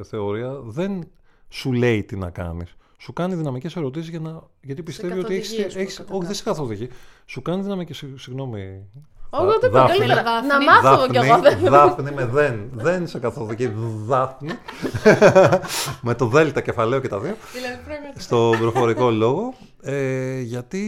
[0.04, 1.09] θεωρία δεν
[1.49, 2.76] σου λέει τι να κάνεις.
[3.00, 5.59] Σου κάνει δυναμικές ερωτήσεις για να, γιατί πιστεύει ότι έχεις...
[5.76, 6.88] έχεις όχι, δεν σε καθοδηγεί.
[7.26, 8.05] Σου κάνει δυναμικές...
[8.17, 8.87] Συγγνώμη,
[9.31, 10.43] όχι, δεν πω καλύτερα.
[10.43, 11.40] Να μάθω κι εγώ.
[11.71, 12.71] Δάφνη με δεν.
[12.73, 13.73] Δεν σε καθοδική.
[14.07, 14.50] Δάφνη.
[16.07, 17.37] με το δέλτα κεφαλαίο και τα δύο.
[18.17, 19.55] στο προφορικό λόγο.
[19.83, 20.85] Ε, γιατί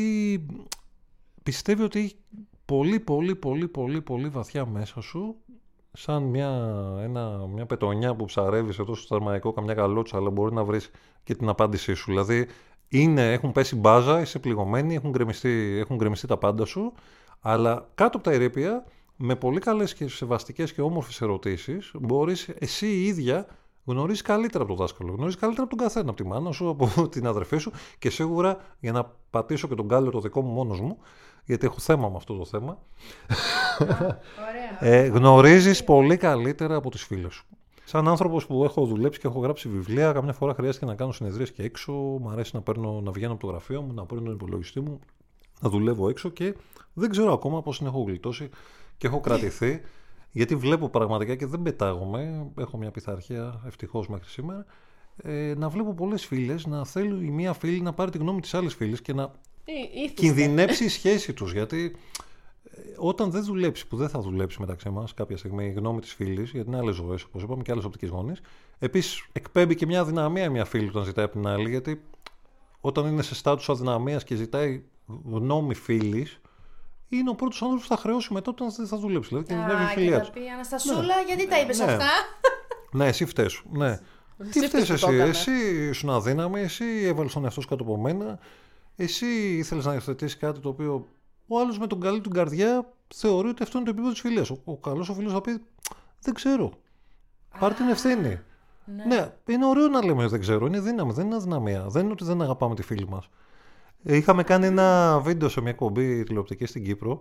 [1.42, 2.16] πιστεύει ότι έχει
[2.64, 5.36] πολύ πολύ πολύ πολύ πολύ βαθιά μέσα σου
[5.92, 6.50] σαν μια,
[7.02, 10.90] ένα, μια πετονιά που ψαρεύεις σε τόσο σταρμαϊκό καμιά καλότσα αλλά μπορεί να βρεις
[11.22, 12.04] και την απάντησή σου.
[12.10, 12.46] Δηλαδή
[12.88, 16.92] είναι, έχουν πέσει μπάζα, είσαι πληγωμένη, έχουν γκρεμιστεί, έχουν γκρεμιστεί τα πάντα σου
[17.40, 18.84] αλλά κάτω από τα ερήπια,
[19.16, 23.46] με πολύ καλές και σεβαστικές και όμορφες ερωτήσεις, μπορείς εσύ η ίδια
[23.84, 25.12] γνωρίζεις καλύτερα από τον δάσκαλο.
[25.12, 28.56] Γνωρίζεις καλύτερα από τον καθένα, από τη μάνα σου, από την αδερφή σου και σίγουρα
[28.80, 30.98] για να πατήσω και τον κάλιο το δικό μου μόνος μου,
[31.50, 32.78] γιατί έχω θέμα με αυτό το θέμα.
[34.80, 37.46] ε, γνωρίζεις πολύ καλύτερα από τις φίλες σου.
[37.84, 41.52] Σαν άνθρωπος που έχω δουλέψει και έχω γράψει βιβλία, καμιά φορά χρειάζεται να κάνω συνεδρίες
[41.52, 41.92] και έξω.
[41.92, 45.00] Μου αρέσει να, παίρνω, να βγαίνω από το γραφείο μου, να παίρνω τον υπολογιστή μου,
[45.60, 46.54] να δουλεύω έξω και
[46.92, 48.48] δεν ξέρω ακόμα πώς την έχω γλιτώσει
[48.96, 49.80] και έχω κρατηθεί.
[50.30, 52.46] γιατί βλέπω πραγματικά και δεν πετάγομαι.
[52.58, 54.64] Έχω μια πειθαρχία ευτυχώς μέχρι σήμερα.
[55.22, 58.54] Ε, να βλέπω πολλές φίλες να θέλει η μία φίλη να πάρει τη γνώμη της
[58.54, 59.32] άλλης φίλης και να
[60.04, 61.52] ε, κινδυνεύσει η σχέση τους.
[61.52, 61.96] Γιατί
[62.64, 66.12] ε, όταν δεν δουλέψει, που δεν θα δουλέψει μεταξύ μας κάποια στιγμή η γνώμη της
[66.12, 68.40] φίλης, γιατί είναι άλλες ζωές, όπως είπαμε, και άλλες οπτικές γωνίες.
[68.78, 72.02] Επίσης, εκπέμπει και μια δυναμία μια φίλη όταν ζητάει από την άλλη, γιατί
[72.80, 74.82] όταν είναι σε στάτους αδυναμίας και ζητάει
[75.30, 76.40] γνώμη φίλης,
[77.08, 79.28] είναι ο πρώτος άνθρωπος που θα χρεώσει μετά όταν δεν θα δουλέψει.
[79.28, 80.30] Δηλαδή κινδυνεύει η φιλία του.
[80.30, 81.24] πει Αναστασούλα, ναι.
[81.26, 81.84] γιατί τα είπες ναι.
[81.84, 82.08] αυτά;
[82.92, 83.50] ναι, εσύ φταίει.
[83.70, 83.98] Ναι.
[84.50, 85.52] Τι φταίει εσύ, εσύ
[85.88, 88.38] ήσουν αδύναμη, εσύ έβαλες τον εαυτό σου κάτω από μένα,
[89.02, 91.06] εσύ ήθελες να υιοθετήσεις κάτι το οποίο
[91.46, 94.50] ο άλλος με τον καλή του καρδιά θεωρεί ότι αυτό είναι το επίπεδο της φιλίας.
[94.50, 95.62] Ο, ο καλός ο φίλος θα πει
[96.20, 96.72] Δεν ξέρω.
[97.58, 98.40] Πάρε την ευθύνη.
[98.96, 99.04] Ναι.
[99.04, 100.66] ναι, είναι ωραίο να λέμε δεν ξέρω.
[100.66, 101.86] Είναι δύναμη, δεν είναι αδυναμία.
[101.88, 103.28] Δεν είναι ότι δεν αγαπάμε τη φίλη μας.
[104.02, 107.20] Είχαμε κάνει ένα βίντεο σε μια εκπομπή τηλεοπτική στην Κύπρο,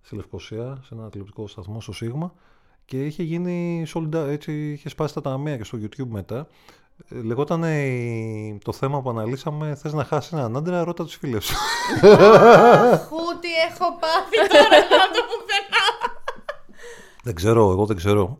[0.00, 2.34] στη Λευκοσία, σε ένα τηλεοπτικό σταθμό στο Σίγμα
[2.84, 6.46] και είχε γίνει έτσι, είχε σπάσει τα ταμεία και στο YouTube μετά.
[7.08, 7.64] Ε, λεγόταν
[8.64, 11.54] το θέμα που αναλύσαμε Θες να χάσεις έναν άντρα, ρώτα τους φίλους σου
[13.08, 15.86] Χούτι έχω πάθει τώρα να το πουθενά
[17.22, 18.38] Δεν ξέρω, εγώ δεν ξέρω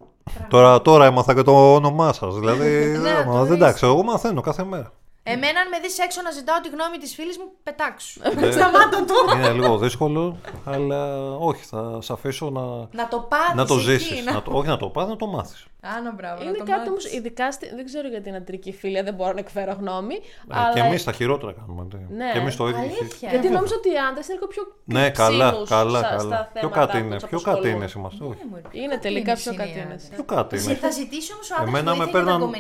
[0.49, 4.93] Τώρα, τώρα έμαθα και το όνομά σας Δηλαδή, ναι, δεν εντάξει, εγώ μαθαίνω κάθε μέρα
[5.23, 8.21] Εμένα, αν με δεις έξω να ζητάω τη γνώμη της φίλης μου, πετάξου.
[8.23, 9.15] Ε, Σταμάτω το.
[9.37, 12.61] Είναι λίγο δύσκολο, αλλά όχι, θα σε αφήσω να,
[13.03, 13.55] να το πάθεις.
[13.55, 14.25] Να το ζήσεις.
[14.25, 14.43] Να...
[14.47, 15.67] όχι να το πάθεις, να το μάθεις.
[15.83, 16.43] Άνα, μπράβο.
[16.43, 17.75] Είναι κάτι όμως, ειδικά στη...
[17.75, 20.15] δεν ξέρω για την αντρική φίλη, δεν μπορώ να εκφέρω γνώμη.
[20.15, 20.73] Ε, αλλά...
[20.73, 21.87] Και εμείς τα χειρότερα κάνουμε.
[22.09, 22.31] Ναι.
[22.33, 22.83] Και εμείς το ίδιο.
[23.31, 26.03] Γιατί νόμιζα ότι οι άντρες είναι λίγο πιο Ναι, καλά, καλά.
[26.03, 26.51] καλά.
[26.55, 27.17] Πιο κάτι είναι.
[27.29, 28.25] Πιο κάτι είναι είμαστε.
[28.71, 30.01] Είναι τελικά πιο κάτι είναι.
[30.15, 30.75] Πιο κάτι είναι.
[30.75, 32.55] Θα ζητήσει όμως ο άντρας με παίρνουν.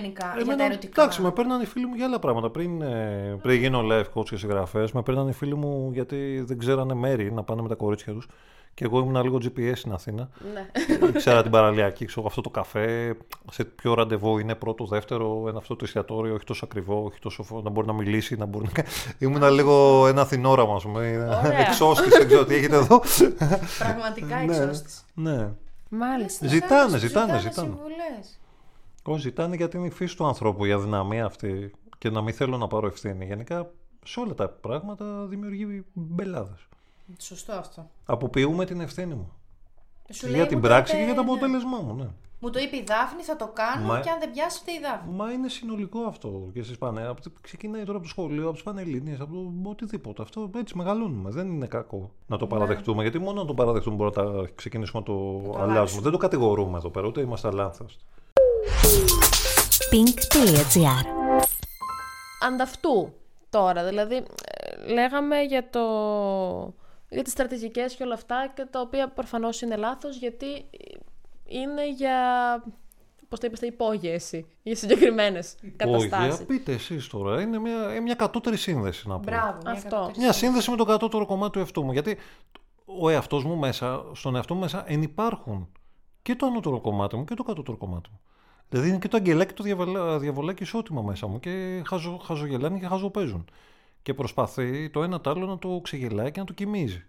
[0.44, 1.02] Για τα ερωτικά.
[1.02, 2.50] Εντάξει, με παίρνουν οι φίλοι μου για άλλα πράγματα.
[2.50, 6.58] Πριν, ε, πριν γίνω live coach και συγγραφέ, με παίρνουν οι φίλοι μου γιατί δεν
[6.58, 8.26] ξέρανε μέρη να πάνε με τα κορίτσια τους
[8.80, 10.28] Και εγώ ήμουν λίγο GPS στην Αθήνα.
[10.52, 11.10] Ναι.
[11.12, 13.16] Ξέρα την παραλιακή, ξέρω αυτό το καφέ,
[13.50, 17.60] σε ποιο ραντεβού είναι πρώτο, δεύτερο, ένα αυτό το εστιατόριο, όχι τόσο ακριβό, όχι τόσο
[17.64, 18.84] να μπορεί να μιλήσει, να μπορεί να.
[19.18, 21.28] Ήμουν λίγο ένα αθηνόραμα, ας πούμε.
[21.68, 23.02] Εξώστη, δεν ξέρω τι έχετε εδώ.
[23.78, 24.90] Πραγματικά εξώστη.
[25.14, 25.48] Ναι.
[25.88, 26.46] Μάλιστα.
[26.46, 27.74] Ζητάνε, ζητάνε, ζητάνε.
[29.02, 32.56] Όχι, ζητάνε γιατί είναι η φύση του ανθρώπου η αδυναμία αυτή και να μην θέλω
[32.56, 33.24] να πάρω ευθύνη.
[33.24, 33.70] Γενικά
[34.04, 36.68] σε όλα τα πράγματα δημιουργεί μπελάδες.
[37.18, 37.90] Σωστό αυτό.
[38.04, 39.32] Αποποιούμε την ευθύνη μου.
[40.12, 42.08] Σου για την πράξη και για το αποτέλεσμά μου, ναι.
[42.42, 44.00] Μου το είπε η Δάφνη, θα το κάνω Μα...
[44.00, 45.14] και αν δεν πιάσετε η Δάφνη.
[45.14, 47.14] Μα είναι συνολικό αυτό και στι πάνε.
[47.40, 50.22] Ξεκινάει τώρα από το σχολείο, από τις πανελίνε, από το οτιδήποτε.
[50.22, 51.30] Αυτό έτσι μεγαλώνουμε.
[51.30, 52.50] Δεν είναι κακό να το ναι.
[52.50, 53.02] παραδεχτούμε.
[53.02, 56.02] Γιατί μόνο να το παραδεχτούμε μπορούμε να ξεκινήσουμε να το, το αλλάζουμε.
[56.02, 58.04] Δεν το κατηγορούμε εδώ πέρα, ούτε είμαστε αλάνθαστοι.
[59.90, 61.06] Pink.gr
[62.46, 63.12] Ανταυτού
[63.50, 65.80] τώρα, δηλαδή ε, λέγαμε για το
[67.10, 70.64] για τις στρατηγικές και όλα αυτά και τα οποία προφανώς είναι λάθος γιατί
[71.44, 72.18] είναι για
[73.30, 76.46] Πώς το είπατε, υπόγεση για συγκεκριμένες καταστάσεις.
[76.46, 77.40] πείτε εσείς τώρα.
[77.40, 79.20] Είναι μια, ε, μια κατώτερη σύνδεση να πω.
[79.20, 80.10] Μπράβο, μια Αυτό.
[80.16, 81.92] Μια σύνδεση με το κατώτερο κομμάτι του εαυτού μου.
[81.92, 82.16] Γιατί
[82.84, 85.68] ο εαυτός μου μέσα, στον εαυτό μου μέσα ενυπάρχουν
[86.22, 88.20] και το ανώτερο κομμάτι μου και το κατώτερο κομμάτι μου.
[88.68, 89.62] Δηλαδή είναι και το αγγελάκι το
[90.18, 93.44] διαβολάκι ισότιμα μέσα μου και χαζο, χαζογελάνε και χαζοπαίζουν
[94.02, 97.04] και προσπαθεί το ένα το άλλο να το ξεγελάει και να το κοιμίζει.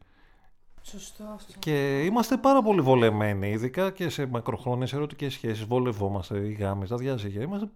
[0.81, 1.53] Σωστό αυτό.
[1.59, 5.65] Και είμαστε πάρα πολύ βολεμένοι, ειδικά και σε μακροχρόνιες ερωτικές σχέσεις.
[5.65, 7.41] Βολευόμαστε, οι γάμε, τα διάζυγια.
[7.41, 7.69] Είμαστε...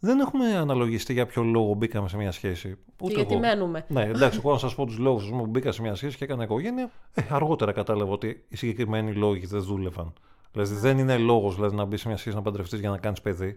[0.00, 2.78] Δεν έχουμε αναλογιστεί για ποιο λόγο μπήκαμε σε μια σχέση.
[3.02, 3.40] Ούτε γιατί εγώ.
[3.40, 3.84] μένουμε.
[3.88, 6.42] Ναι, εντάξει, εγώ να σας πω τους λόγους που μπήκα σε μια σχέση και έκανα
[6.42, 6.90] οικογένεια.
[7.14, 10.12] Ε, αργότερα κατάλαβα ότι οι συγκεκριμένοι λόγοι δεν δούλευαν.
[10.52, 13.20] Δηλαδή δεν είναι λόγος δηλαδή, να μπεις σε μια σχέση να παντρευτείς για να κάνεις
[13.20, 13.56] παιδί.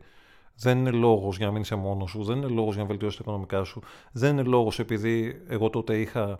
[0.55, 3.17] Δεν είναι λόγος για να μείνεις σε μόνος σου, δεν είναι λόγος για να βελτιώσεις
[3.17, 6.39] τα οικονομικά σου, δεν είναι λόγος επειδή εγώ τότε είχα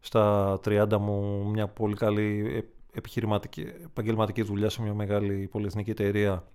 [0.00, 6.46] στα 30 μου μια πολύ καλή επιχειρηματική, επαγγελματική δουλειά σε μια μεγάλη πολυεθνική εταιρεία.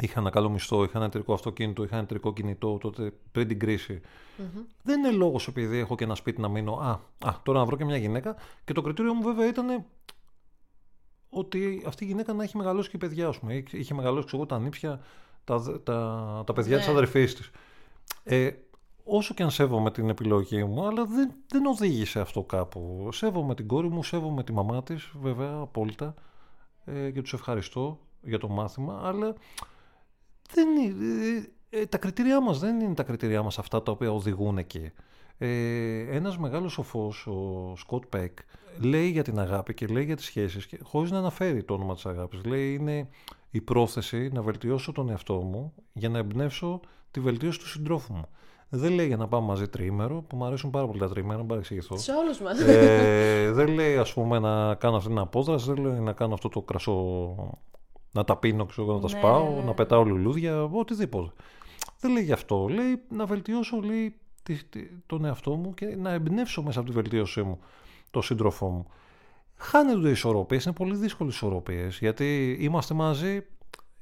[0.00, 3.58] Είχα ένα καλό μισθό, είχα ένα εταιρικό αυτοκίνητο, είχα ένα εταιρικό κινητό τότε πριν την
[3.58, 4.00] κριση
[4.82, 6.72] Δεν είναι λόγος επειδή έχω και ένα σπίτι να μείνω.
[6.72, 8.36] Α, α, τώρα να βρω και μια γυναίκα.
[8.64, 9.84] Και το κριτήριο μου βέβαια ήταν
[11.30, 13.62] ότι αυτή η γυναίκα να έχει μεγαλώσει και παιδιά, ας πούμε.
[13.70, 15.00] Είχε μεγαλώσει εγώ τα νύψια
[15.44, 16.82] τα, τα, τα παιδιά ναι.
[16.82, 17.50] της αδερφής της.
[18.24, 18.50] Ε,
[19.04, 23.08] όσο και αν σέβομαι την επιλογή μου, αλλά δεν, δεν οδήγησε αυτό κάπου.
[23.12, 26.14] Σέβομαι την κόρη μου, σέβομαι τη μαμά της, βέβαια, απόλυτα,
[26.84, 29.34] ε, και τους ευχαριστώ για το μάθημα, αλλά
[30.52, 34.58] δεν είναι, ε, τα κριτήριά μας δεν είναι τα κριτήριά μας αυτά τα οποία οδηγούν
[34.58, 34.90] εκεί.
[35.38, 38.38] Ε, ένας μεγάλος σοφός, ο Σκοτ Πέκ,
[38.80, 41.94] λέει για την αγάπη και λέει για τις σχέσεις, και, χωρίς να αναφέρει το όνομα
[41.94, 42.44] της αγάπης.
[42.44, 43.08] Λέει είναι
[43.54, 48.28] η πρόθεση να βελτιώσω τον εαυτό μου για να εμπνεύσω τη βελτίωση του συντρόφου μου.
[48.68, 51.44] Δεν λέει για να πάμε μαζί τρίμερο, που μου αρέσουν πάρα πολύ τα τρίμερα, να
[51.44, 51.96] παρεξηγηθώ.
[51.96, 52.60] Σε όλους μας.
[52.60, 56.48] Ε, δεν λέει, ας πούμε, να κάνω αυτή την απόδραση, δεν λέει να κάνω αυτό
[56.48, 57.34] το κρασό.
[58.12, 59.64] Να τα πίνω, ξέρω, να τα ναι, σπάω, ναι, ναι.
[59.64, 61.32] να πετάω λουλούδια, οτιδήποτε.
[62.00, 62.66] Δεν λέει γι' αυτό.
[62.68, 64.16] Λέει να βελτιώσω λέει,
[65.06, 67.58] τον εαυτό μου και να εμπνεύσω μέσα από τη βελτίωσή μου
[68.10, 68.86] τον σύντροφό μου.
[69.64, 73.46] Χάνονται οι ισορροπίες, είναι πολύ δύσκολες ισορροπίες γιατί είμαστε μαζί,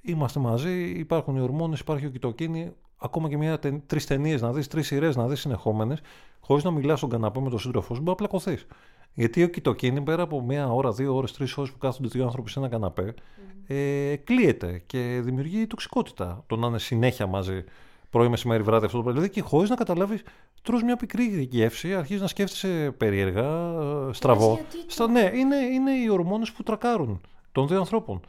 [0.01, 4.68] είμαστε μαζί, υπάρχουν οι ορμόνες, υπάρχει ο κοιτοκίνη, ακόμα και μια, τρεις ταινίες να δεις,
[4.68, 6.01] τρεις σειρές να δεις συνεχόμενες,
[6.40, 8.66] χωρίς να μιλάς στον καναπέ με τον σύντροφό σου, μπορεί να πλακωθείς.
[9.14, 12.51] Γιατί ο κοιτοκίνη πέρα από μία ώρα, δύο ώρες, τρεις ώρες που κάθονται δύο άνθρωποι
[12.51, 13.75] σε ένα καναπέ, mm.
[13.75, 16.44] ε, κλείεται και δημιουργεί τοξικότητα.
[16.46, 17.64] Το να είναι συνέχεια μαζί
[18.11, 19.20] πρωί, μεσημέρι, βράδυ αυτό το πράγμα.
[19.20, 20.23] Δηλαδή και χωρίς να καταλάβεις,
[20.62, 23.44] τρως μια πικρή γεύση, αρχίζεις να σκέφτεσαι περίεργα,
[24.09, 24.61] ε, στραβό.
[24.87, 27.20] Στα, ναι, είναι, είναι οι ορμόνες που τρακάρουν
[27.53, 28.20] των δύο ανθρώπων.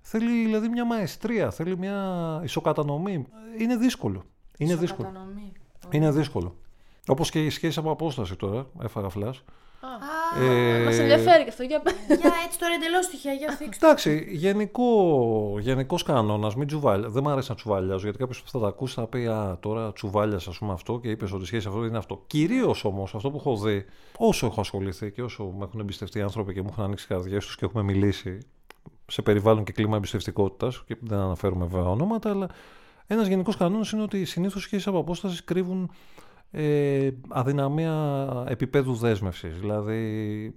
[0.00, 3.26] Θέλει δηλαδή μια μαεστρία, θέλει μια ισοκατανομή.
[3.58, 4.24] Είναι δύσκολο.
[4.56, 5.12] Είναι δύσκολο.
[5.90, 6.56] Είναι δύσκολο.
[7.06, 9.42] Όπως και η σχέση από απόσταση τώρα, έφαγα φλάς.
[9.80, 11.62] Α, ε, μας ενδιαφέρει και αυτό.
[11.62, 13.86] Για, για έτσι τώρα εντελώς τυχαία, για θίξτε.
[13.86, 17.08] Εντάξει, γενικό, γενικός κανόνας, μην τσουβάλια.
[17.08, 19.92] Δεν μου αρέσει να τσουβάλιαζω, γιατί κάποιος που θα τα ακούσει θα πει Α, τώρα
[19.92, 22.22] τσουβάλιας, ας πούμε αυτό και είπε ότι η σχέση αυτό είναι αυτό.
[22.26, 23.84] Κυρίως όμως αυτό που έχω δει,
[24.16, 27.46] όσο έχω ασχοληθεί και όσο με έχουν εμπιστευτεί οι άνθρωποι και μου έχουν ανοίξει καρδιές
[27.46, 28.38] τους και έχουμε μιλήσει
[29.06, 32.48] σε περιβάλλον και κλίμα εμπιστευτικότητας, και δεν αναφέρουμε βέβαια ονόματα, αλλά
[33.06, 35.90] ένας γενικός κανόνας είναι ότι συνήθως σχέσεις από απόστασης κρύβουν
[36.50, 39.58] ε, αδυναμία επίπεδου δέσμευσης.
[39.58, 40.54] Δηλαδή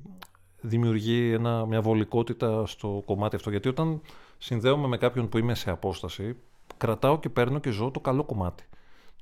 [0.61, 3.49] δημιουργεί ένα, μια βολικότητα στο κομμάτι αυτό.
[3.49, 4.01] Γιατί όταν
[4.37, 6.35] συνδέομαι με κάποιον που είμαι σε απόσταση,
[6.77, 8.63] κρατάω και παίρνω και ζω το καλό κομμάτι.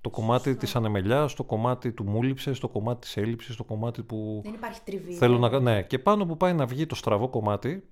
[0.01, 4.41] Το κομμάτι της ανεμελιάς, το κομμάτι του μούληψες, το κομμάτι της έλλειψης, το κομμάτι που...
[4.43, 5.13] Δεν υπάρχει τριβή.
[5.13, 5.59] Θέλω να...
[5.59, 7.83] Ναι, και πάνω που πάει να βγει το στραβό κομμάτι,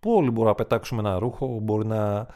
[0.00, 2.26] που όλοι μπορούμε να πετάξουμε ένα ρούχο, μπορεί να,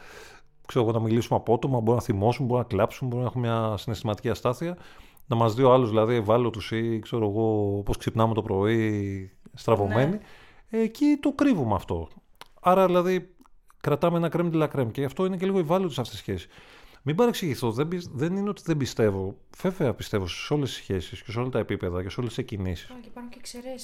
[0.67, 4.29] ξέρω, να μιλήσουμε απότομα, μπορεί να θυμώσουμε, μπορεί να κλάψουμε, μπορεί να έχουμε μια συναισθηματική
[4.29, 4.77] αστάθεια
[5.25, 10.19] να μας δει ο άλλος δηλαδή ευάλωτους ή ξέρω εγώ πώς ξυπνάμε το πρωί στραβωμένοι.
[10.69, 10.79] Ναι.
[10.79, 12.07] εκεί το κρύβουμε αυτό.
[12.61, 13.35] Άρα δηλαδή
[13.81, 16.47] κρατάμε ένα κρέμ τη κρέμ και αυτό είναι και λίγο ευάλωτος σε αυτές τι σχέσεις.
[17.05, 19.35] Μην παρεξηγηθώ, δεν, δεν είναι ότι δεν πιστεύω.
[19.61, 22.43] Βέβαια πιστεύω σε όλες τις σχέσεις και σε όλα τα επίπεδα και σε όλες τις
[22.43, 22.91] εκκινήσεις.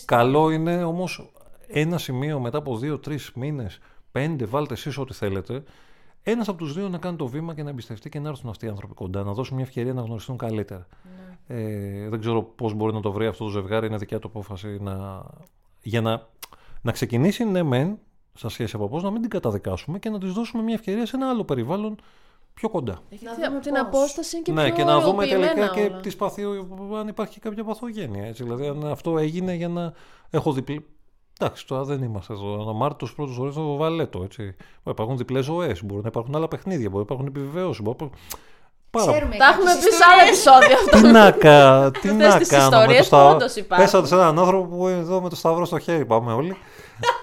[0.05, 1.31] Καλό είναι όμως
[1.67, 3.79] ένα σημείο μετά από δύο-τρει μήνες,
[4.11, 5.63] πέντε, βάλτε εσείς ό,τι θέλετε,
[6.23, 8.65] ένας από τους δύο να κάνει το βήμα και να εμπιστευτεί και να έρθουν αυτοί
[8.65, 10.87] οι άνθρωποι κοντά, να δώσουν μια ευκαιρία να γνωριστούν καλύτερα.
[11.03, 11.28] Ναι.
[11.51, 14.77] Ε, δεν ξέρω πώς μπορεί να το βρει αυτό το ζευγάρι, είναι δικιά του απόφαση
[14.81, 15.23] να...
[15.81, 16.27] για να,
[16.81, 17.97] να ξεκινήσει, ναι, μεν,
[18.33, 21.15] στα σχέση από πώς, να μην την καταδικάσουμε και να της δώσουμε μια ευκαιρία σε
[21.15, 21.95] ένα άλλο περιβάλλον
[22.53, 22.99] πιο κοντά.
[23.21, 26.43] Να δούμε την απόσταση και ναι, πιο και να δούμε τελικά και τι παθή,
[26.99, 28.25] αν υπάρχει κάποια παθογένεια.
[28.25, 28.43] Έτσι.
[28.43, 29.93] Δηλαδή, αν αυτό έγινε για να
[30.29, 30.85] έχω διπλή.
[31.39, 32.69] Εντάξει, τώρα δεν είμαστε εδώ.
[32.69, 34.23] Ο Μάρτιος πρώτος ορίζει το βαλέτο.
[34.23, 34.55] Έτσι.
[34.87, 37.81] Υπάρχουν διπλές ζωές, μπορεί να υπάρχουν άλλα παιχνίδια, μπορεί να υπάρχουν επιβεβαίωσεις.
[37.81, 38.09] Μπορεί...
[38.91, 39.11] Πάρα...
[39.11, 40.97] Ξέρουμε, τα έχουμε πει σε άλλα επεισόδια αυτό.
[40.97, 41.91] Τι να, κα...
[42.01, 43.37] τι να κάνω με το σταυρό.
[43.67, 46.57] Πέσατε σε έναν άνθρωπο που εδώ με το σταυρό στο χέρι πάμε όλοι.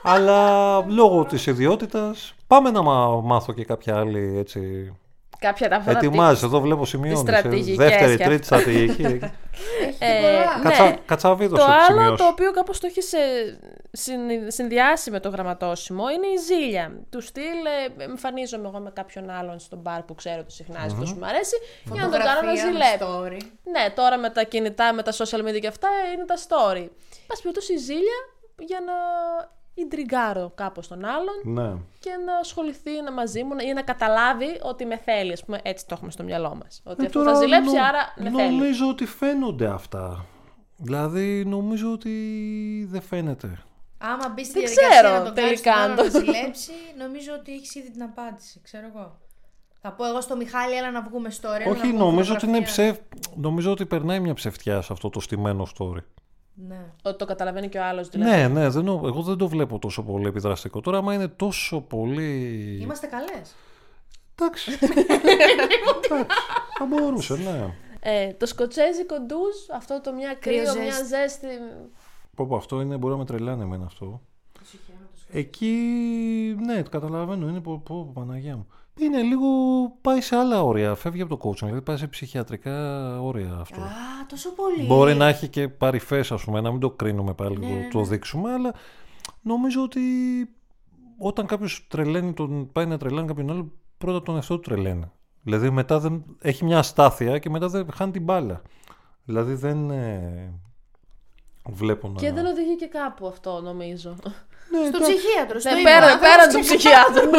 [0.03, 2.83] Αλλά λόγω της ιδιότητας πάμε να
[3.23, 4.93] μάθω και κάποια άλλη έτσι,
[5.39, 7.23] κάποια τα Ετοιμάζει, εδώ βλέπω σημείο.
[7.23, 9.21] Δεύτερη, τρίτη στρατηγική.
[9.99, 10.97] ε, Κατσα, ναι.
[11.07, 13.13] Κατσαβίδωσε το άλλο το οποίο κάπως το έχεις
[14.47, 16.93] συνδυάσει με το γραμματόσημο είναι η ζήλια.
[17.11, 20.97] Του στυλ ε, εμφανίζομαι εγώ με κάποιον άλλον στον μπαρ που ξέρω ότι συχνά mm-hmm.
[20.99, 23.23] τόσο μου αρέσει για να τον κάνω να ζηλεύω.
[23.71, 26.89] Ναι, τώρα με τα κινητά, με τα social media και αυτά είναι τα story.
[27.27, 28.19] Πα περιπτώσει η ζήλια
[28.59, 28.95] για να
[29.77, 31.81] ιντριγκάρω κάπως τον άλλον ναι.
[31.99, 35.33] και να ασχοληθεί να μαζί μου ή να καταλάβει ότι με θέλει.
[35.33, 36.83] Ας πούμε, έτσι το έχουμε στο μυαλό μας.
[36.85, 38.57] Ότι ε, αυτό θα ζηλέψει, νο, άρα με νομίζω θέλει.
[38.57, 40.25] Νομίζω ότι φαίνονται αυτά.
[40.77, 42.11] Δηλαδή, νομίζω ότι
[42.91, 43.63] δεν φαίνεται.
[43.99, 47.91] Άμα μπεις στη διαδικασία ξέρω, να το τελικά να το ζηλέψει, νομίζω ότι έχεις ήδη
[47.91, 48.61] την απάντηση.
[48.63, 49.19] Ξέρω εγώ.
[49.81, 51.71] Θα πω εγώ στο Μιχάλη, έλα να βγούμε story.
[51.71, 52.97] Όχι, νομίζω ότι, είναι ψευ...
[53.35, 56.05] νομίζω ότι περνάει μια ψευτιά σε αυτό το στημένο story.
[56.69, 56.93] Ναι.
[57.03, 58.31] Ότι το καταλαβαίνει και ο άλλος δηλαδή.
[58.31, 60.81] Ναι, ναι, δεν, εγώ δεν το βλέπω τόσο πολύ επιδραστικό.
[60.81, 62.79] Τώρα, άμα είναι τόσο πολύ.
[62.81, 63.55] Είμαστε καλές.
[64.35, 64.71] Εντάξει.
[66.79, 67.75] Θα μπορούσε, ναι.
[68.01, 71.47] Ε, το σκοτσέζικο ντουζ, αυτό το μια κρύο, μια ζέστη.
[72.35, 74.21] Πω, πω, αυτό είναι, μπορεί να με τρελάνε εμένα αυτό.
[75.31, 75.75] Εκεί,
[76.65, 77.49] ναι, το καταλαβαίνω.
[77.49, 78.67] Είναι πω, πω, Παναγία μου.
[78.99, 79.47] Είναι λίγο.
[80.01, 80.95] πάει σε άλλα όρια.
[80.95, 82.75] Φεύγει από το coaching, δηλαδή πάει σε ψυχιατρικά
[83.21, 83.81] όρια αυτό.
[83.81, 83.87] Α,
[84.29, 84.87] τόσο πολύ.
[84.87, 88.01] Μπορεί να έχει και παρυφές, ας πούμε, να μην το κρίνουμε πάλι, ναι, το, το
[88.01, 88.07] ναι.
[88.07, 88.75] δείξουμε, αλλά
[89.43, 90.01] νομίζω ότι
[91.19, 95.11] όταν κάποιος τρελαίνει, τον, πάει να τρελαίνει κάποιον άλλο, πρώτα τον εαυτό του τρελαίνει.
[95.43, 98.63] Δηλαδή μετά δεν, έχει μια αστάθεια και μετά δεν χάνει την μπάλα.
[99.25, 100.53] Δηλαδή δεν ε,
[101.69, 102.15] βλέπω να...
[102.15, 104.17] Και δεν οδηγεί και κάπου αυτό νομίζω.
[104.83, 105.61] Ναι, στο ψυχίατρο.
[105.61, 107.31] Στο ναι, πέρα, πέρα του ψυχίατρου.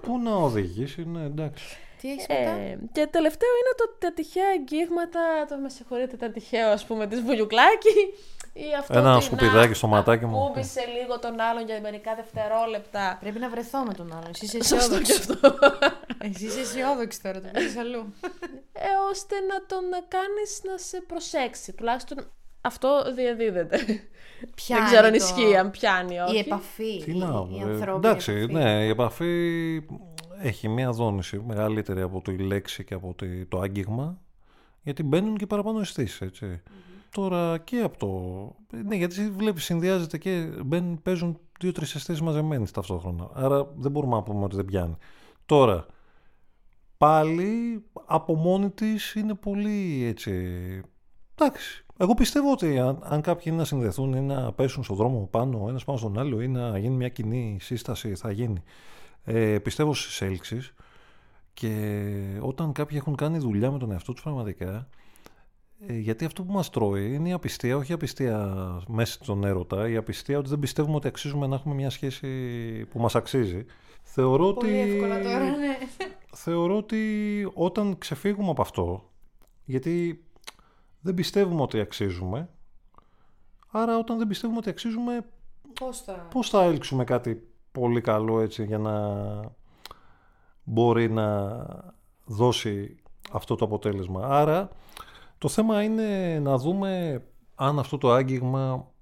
[0.00, 1.76] Πού να οδηγήσει, ναι, εντάξει.
[2.00, 6.72] Τι έχεις ε, και τελευταίο είναι το, τα τυχαία εγγύγματα, το με συγχωρείτε, τα τυχαία
[6.72, 7.94] ας πούμε της Βουλιουκλάκη.
[8.52, 10.46] Ή αυτό Ένα σκουπιδάκι στο ματάκι μου.
[10.46, 13.16] Κούμπησε λίγο τον άλλον για μερικά δευτερόλεπτα.
[13.20, 14.30] Πρέπει να βρεθώ με τον άλλον.
[14.30, 15.12] Εσύ είσαι αισιόδοξη.
[16.18, 18.14] Εσύ είσαι αισιόδοξη τώρα, το πεις αλλού.
[18.72, 21.72] Ε, ώστε να τον κάνεις να σε προσέξει.
[21.72, 22.16] Τουλάχιστον
[22.64, 23.78] αυτό διαδίδεται.
[24.54, 26.34] Πιάνει Δεν ξέρω αν ισχύει, αν πιάνει όχι.
[26.34, 28.52] Η επαφή, Τι η, να, η ανθρώπινη Εντάξει, επαφή.
[28.52, 29.82] ναι, η επαφή
[30.42, 33.14] έχει μία δόνηση μεγαλύτερη από τη λέξη και από
[33.48, 34.20] το άγγιγμα,
[34.82, 36.62] γιατί μπαίνουν και παραπάνω αισθήσεις, έτσι.
[37.10, 38.78] Τώρα και από το...
[38.84, 43.30] Ναι, γιατί βλέπεις συνδυάζεται και μπαίνουν, παίζουν δύο-τρεις αισθήσεις μαζεμένες ταυτόχρονα.
[43.32, 44.96] Άρα δεν μπορούμε να πούμε ότι δεν πιάνει.
[45.46, 45.86] Τώρα,
[46.98, 50.32] πάλι από μόνη της είναι πολύ έτσι...
[51.34, 55.64] Εντάξει, εγώ πιστεύω ότι αν, αν κάποιοι να συνδεθούν ή να πέσουν στον δρόμο πάνω,
[55.68, 58.62] ένας πάνω στον άλλο ή να γίνει μια κοινή σύσταση, θα γίνει.
[59.24, 60.74] Ε, πιστεύω στις έλξεις
[61.54, 62.00] και
[62.40, 64.88] όταν κάποιοι έχουν κάνει δουλειά με τον εαυτό τους πραγματικά,
[65.86, 68.54] ε, γιατί αυτό που μας τρώει είναι η απιστία, όχι η απιστία
[68.88, 72.28] μέσα στον έρωτα, η απιστία ότι δεν πιστεύουμε ότι αξίζουμε να έχουμε μια σχέση
[72.90, 73.64] που μας αξίζει.
[74.02, 74.90] Θεωρώ Πολύ ότι...
[74.90, 75.78] εύκολα τώρα, ναι.
[76.34, 77.00] Θεωρώ ότι
[77.54, 79.10] όταν ξεφύγουμε από αυτό,
[79.64, 80.24] γιατί
[81.04, 82.48] δεν πιστεύουμε ότι αξίζουμε.
[83.70, 85.24] Άρα όταν δεν πιστεύουμε ότι αξίζουμε,
[85.80, 88.94] πώς θα, πώς θα έλξουμε κάτι πολύ καλό έτσι για να
[90.64, 91.56] μπορεί να
[92.24, 92.96] δώσει
[93.32, 94.26] αυτό το αποτέλεσμα.
[94.28, 94.68] Άρα
[95.38, 97.22] το θέμα είναι να δούμε
[97.54, 98.92] αν αυτό το άγγιγμα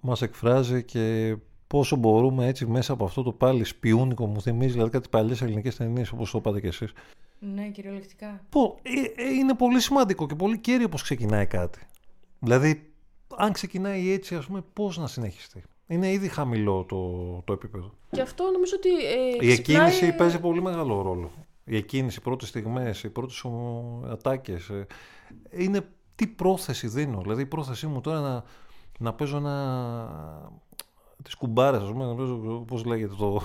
[0.00, 4.90] μας εκφράζει και πόσο μπορούμε έτσι μέσα από αυτό το πάλι σπιούνικο μου θυμίζει δηλαδή
[4.90, 6.92] κάτι παλιές ελληνικές ταινίες όπως το είπατε και εσείς
[7.38, 8.44] ναι, κυριολεκτικά.
[8.48, 11.86] Πω, ε, ε, είναι πολύ σημαντικό και πολύ κέριο πώς ξεκινάει κάτι.
[12.38, 12.92] Δηλαδή,
[13.36, 15.62] αν ξεκινάει έτσι, ας πούμε, πώς να συνεχιστεί.
[15.86, 17.94] Είναι ήδη χαμηλό το, το επίπεδο.
[18.10, 18.88] Και αυτό νομίζω ότι.
[19.06, 21.30] Ε, η εκκίνηση παίζει πολύ μεγάλο ρόλο.
[21.64, 23.44] Η εκκίνηση, οι πρώτες στιγμές, οι πρώτες
[24.10, 24.68] ατάκες.
[24.68, 24.86] Ε,
[25.50, 27.20] είναι τι πρόθεση δίνω.
[27.20, 28.44] Δηλαδή, η πρόθεσή μου τώρα να,
[28.98, 30.36] να παίζω ένα
[31.22, 32.14] τις κουμπάρες, ας πούμε,
[32.66, 33.42] πώς λέγεται το.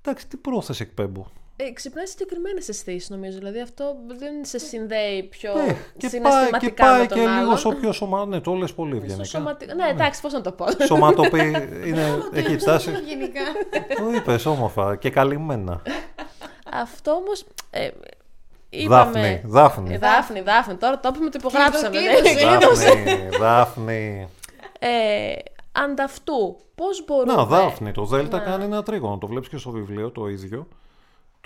[0.00, 1.26] Εντάξει, τι πρόθεση εκπέμπω.
[1.58, 3.38] Ε, ξυπνάει συγκεκριμένες αισθήσεις, νομίζω.
[3.38, 7.24] Δηλαδή αυτό δεν σε συνδέει πιο ναι, και συναισθηματικά πάει, και πάει με τον και
[7.24, 7.42] άλλον.
[7.42, 8.26] λίγο στο πιο σωμα...
[8.26, 9.24] Ναι, το λες πολύ ευγενικά.
[9.24, 9.66] Σωματι...
[9.66, 10.66] Ναι, εντάξει, πώς να το πω.
[10.86, 12.90] Σωματοποιεί, είναι, έχει τάση.
[12.90, 13.40] Γενικά.
[13.96, 15.82] Το είπες όμορφα και καλυμμένα.
[16.72, 17.44] Αυτό όμως.
[17.70, 17.88] Ε,
[18.70, 19.12] είπαμε...
[19.12, 19.96] Δάφνη, Δάφνη.
[19.96, 20.74] Δάφνη, Δάφνη.
[20.74, 21.98] Τώρα το είπαμε, το υπογράψαμε.
[22.42, 24.28] Δάφνη, Δάφνη.
[24.78, 25.32] Ε,
[25.72, 27.34] ανταυτού, πώς μπορούμε...
[27.34, 29.18] Να, Δάφνη, το Δέλτα κάνει ένα τρίγωνο.
[29.18, 30.68] Το βλέπεις και στο βιβλίο το ίδιο.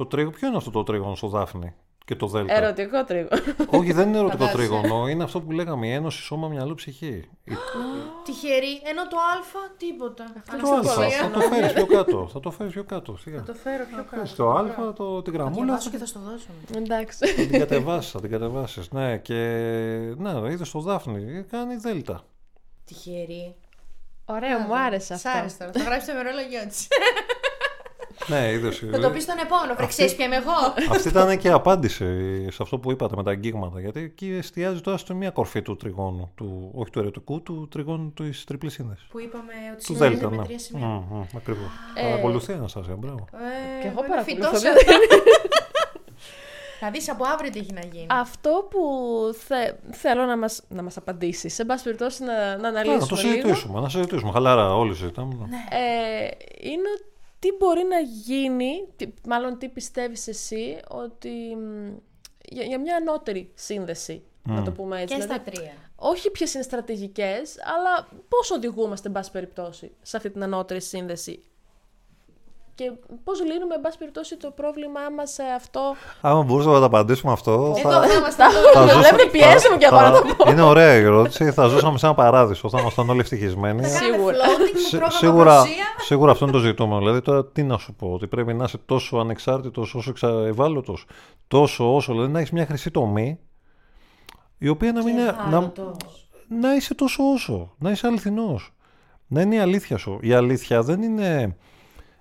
[0.01, 3.43] Το τρίγωνο, ποιο είναι αυτό το τρίγωνο στο Δάφνη και το Δέλτα; Ερωτικό τρίγωνο.
[3.71, 5.09] Όχι, δεν είναι ερωτικό τρίγωνο.
[5.09, 7.29] Είναι αυτό που λέγαμε, η ένωση σώμα μυαλό ψυχή.
[8.25, 10.33] Τυχερή, ενώ το Α τίποτα.
[10.61, 10.83] Το Α,
[11.23, 12.29] θα το φέρεις πιο κάτω.
[12.33, 13.17] Θα το φέρεις πιο κάτω.
[13.17, 14.27] Θα το φέρω πιο κάτω.
[14.27, 15.79] Στο Α, το, την γραμμούλα.
[15.79, 16.49] Θα και θα στο δώσω.
[16.77, 17.27] Εντάξει.
[17.27, 18.91] Θα την κατεβάσει, θα την κατεβάσεις.
[18.91, 19.35] Ναι, και.
[20.17, 21.45] Ναι, είδες το Δάφνη.
[21.51, 22.25] Κάνει Δέλτα.
[22.85, 23.55] Τυχερή.
[24.25, 25.29] Ωραίο, μου άρεσε αυτό.
[25.29, 25.73] Σ' άρεσε τώρα.
[25.73, 26.89] Θα γράψει το μερόλογιο της.
[28.27, 28.83] Ναι, είδες.
[28.93, 29.75] Θα το πεις στον επόμενο.
[29.75, 30.51] Βρε, ξέρεις ποια είμαι εγώ.
[30.91, 32.05] Αυτή ήταν και απάντηση
[32.51, 33.81] σε αυτό που είπατε με τα αγγίγματα.
[33.81, 36.31] Γιατί εκεί εστιάζει τώρα στη μία κορφή του τριγώνου.
[36.35, 39.07] Του, όχι του ερετικού, του τριγώνου της τριπλή σύνδεσης.
[39.11, 40.45] Που είπαμε ότι Του συνδέεται Δέλτα, με ναι.
[40.45, 40.87] τρία σημεία.
[40.87, 41.69] Μμμ, Ακριβώς.
[41.95, 43.25] Ε, Παρακολουθεί Αναστασία, μπράβο.
[43.33, 44.49] Ε, Και εγώ με παρακολουθώ.
[44.49, 44.73] φυτόσα.
[44.85, 45.07] δηλαδή.
[46.83, 48.07] Θα δεις από αύριο τι έχει να γίνει.
[48.11, 48.81] Αυτό που
[49.47, 53.07] θε, θέλω να μας, να μας απαντήσεις, σε πάση περιπτώσει να, να Α, αναλύσουμε να
[53.07, 54.33] το λίγο, συζητήσουμε, να συζητήσουμε.
[54.33, 55.35] Χαλάρα, όλοι συζητάμε.
[55.49, 55.57] Ναι.
[55.71, 56.29] ε,
[56.71, 56.89] είναι
[57.41, 61.97] τι μπορεί να γίνει, τι, μάλλον τι πιστεύεις εσύ, ότι μ,
[62.49, 65.15] για, για μια ανώτερη σύνδεση, να το πούμε έτσι.
[65.15, 65.73] Και δηλαδή, στα τρία.
[65.97, 71.43] όχι ποιες είναι στρατηγικές, αλλά πώς οδηγούμαστε, εν πάση περιπτώσει, σε αυτή την ανώτερη σύνδεση.
[72.81, 72.93] Και
[73.25, 75.81] πώς λύνουμε, εν πάση περιπτώσει, το πρόβλημά μας σε αυτό;
[76.21, 77.75] Άμα μπορούσαμε να τα απαντήσουμε αυτό.
[77.79, 78.43] Εδώ θα- θα είμαστε.
[78.75, 80.51] θα Δεν ζούσα- με πιέσουμε και εγώ θα- να το πω.
[80.51, 81.51] Είναι ωραία η ερώτηση.
[81.53, 82.69] Θα ζούσαμε σε ένα παράδεισο.
[82.69, 83.85] Θα ήμασταν όλοι ευτυχισμένοι.
[83.85, 84.37] Σίγουρα.
[84.37, 85.85] Floating, Σι- πρόγραμμα σίγουρα, Ρωσία.
[85.99, 86.99] σίγουρα αυτό είναι το ζητούμενο.
[86.99, 91.07] Δηλαδή, τώρα τι να σου πω, ότι πρέπει να είσαι τόσο ανεξάρτητος, όσο εξα- ευάλωτος,
[91.49, 93.39] τόσο όσο, δηλαδή να έχεις μια χρυσή τομή,
[94.59, 95.25] η οποία να μην είναι.
[95.25, 95.97] Να, Ευάλωτος.
[96.61, 98.73] να είσαι τόσο όσο, να είσαι αληθινός.
[99.27, 100.19] Να είναι η αλήθεια σου.
[100.23, 101.57] Η αλήθεια δεν είναι.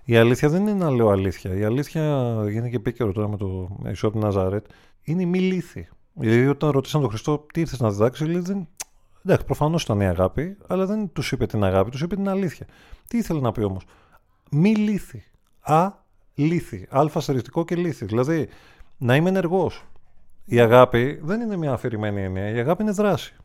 [0.10, 1.56] Η αλήθεια δεν είναι να λέω αλήθεια.
[1.56, 4.65] Η αλήθεια γίνεται και επίκαιρο τώρα με το Ιησού από την Ναζαρέτ.
[5.04, 5.89] Είναι η μη λύθη.
[6.13, 8.67] Δηλαδή, όταν ρωτήσαν τον Χριστό τι ήρθες να διδάξεις, λέει δεν.
[9.26, 12.65] Εντάξει, προφανώς ήταν η αγάπη, αλλά δεν τους είπε την αγάπη, τους είπε την αλήθεια.
[13.08, 13.84] Τι ήθελε να πει όμως;
[14.52, 15.24] Μη λύθη.
[15.60, 15.91] Α,
[16.36, 16.88] λύθη.
[16.98, 18.06] Α στεριστικό και λύθη.
[18.06, 18.50] Δηλαδή,
[18.98, 19.84] να είμαι ενεργός.
[20.45, 22.50] Η αγάπη δεν είναι μια αφηρημένη έννοια.
[22.50, 23.36] Η αγάπη είναι δράση.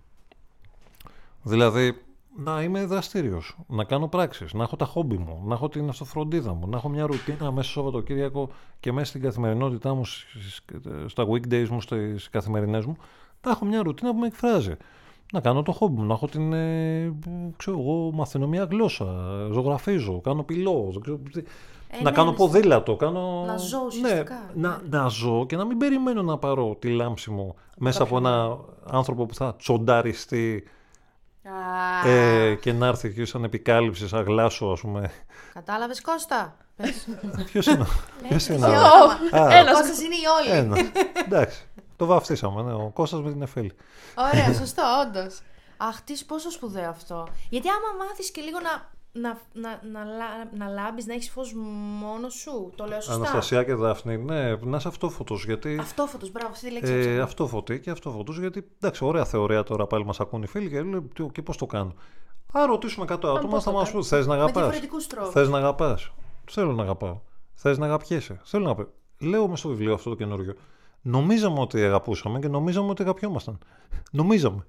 [1.42, 1.94] Δηλαδή,
[2.36, 6.54] να είμαι δραστήριος, να κάνω πράξεις, να έχω τα χόμπι μου, να έχω την αυτοφροντίδα
[6.54, 8.48] μου, να έχω μια ρουτίνα μέσα στο Σαββατοκύριακο
[8.80, 10.60] και μέσα στην καθημερινότητά μου, στις-
[11.06, 12.96] στα weekdays μου, στις καθημερινές μου,
[13.44, 14.72] να έχω μια ρουτίνα που με εκφράζει.
[15.32, 16.52] Να κάνω το χόμπι μου, να έχω την.
[16.52, 17.12] Ε,
[17.56, 19.06] ξέρω εγώ, μαθαίνω μια γλώσσα,
[19.52, 20.88] ζωγραφίζω, κάνω πυλό.
[20.92, 21.42] δεν ξέρω τι-
[22.02, 22.36] να ναι, κάνω ναι.
[22.36, 23.44] ποδήλατο, κάνω...
[23.46, 24.50] Να ζω ναι, ουσιαστικά.
[24.54, 28.58] να, να ζω και να μην περιμένω να πάρω τη λάμψη μου μέσα από ένα
[28.86, 30.64] άνθρωπο που θα τσονταριστεί
[31.44, 35.10] Α, ε, και να έρθει και σαν επικάλυψη, σαν γλάσο, ας πούμε.
[35.54, 37.06] Κατάλαβες Κώστα; Πες.
[37.44, 37.86] Ποιος είναι,
[38.28, 39.48] ποιος είναι, ποιο ο- όνομα.
[39.50, 39.72] Α, Ένας.
[39.78, 40.58] Κώστας είναι οι όλοι.
[40.58, 40.76] ένα.
[41.26, 43.72] Εντάξει, το βαφτίσαμε, ναι, ο Κώστας με την Εφέλη.
[44.14, 45.40] Ωραία, σωστό, όντως.
[45.76, 47.28] Αχ, τι πόσο σπουδαίο αυτό.
[47.48, 51.52] Γιατί άμα μάθεις και λίγο να, να, να, να, λά- να λάμπεις, να έχεις φως
[52.00, 52.72] μόνος σου.
[52.76, 53.14] Το λέω σωστά.
[53.14, 55.76] Αναστασία και Δάφνη, ναι, να είσαι αυτόφωτος, γιατί...
[55.80, 56.92] Αυτόφωτος, μπράβο, αυτή τη λέξη.
[56.92, 57.22] Ε, έψαχνα.
[57.22, 61.08] αυτόφωτοι και αυτόφωτος, γιατί εντάξει, ωραία θεωρία τώρα πάλι μας ακούν οι φίλοι και λέει
[61.14, 61.94] «Τι- και πώς το κάνω.
[62.52, 65.32] Αν ρωτήσουμε 100 άτομα, πώς θα το μας πούν θες να αγαπάς; διαφορετικούς τρόπους.
[65.32, 66.12] Θες να αγαπάς;
[66.50, 67.20] Θέλω να αγαπάω.
[67.54, 68.92] Θες να αγαπιέσαι; Θέλω να αγαπάω.
[69.18, 70.54] Λέω μες στο βιβλίο αυτό το καινούριο.
[71.02, 73.58] Νομίζαμε ότι αγαπούσαμε και νομίζαμε ότι αγαπιόμασταν.
[74.10, 74.66] νομίζαμε.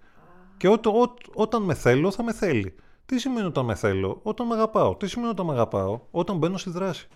[0.58, 2.76] Και ό, ό, όταν με θέλω, θα με θέλει.
[3.06, 4.96] Τι σημαίνει όταν με θέλω, όταν με αγαπάω.
[4.96, 7.08] Τι σημαίνει όταν με αγαπάω, όταν μπαίνω στη δράση.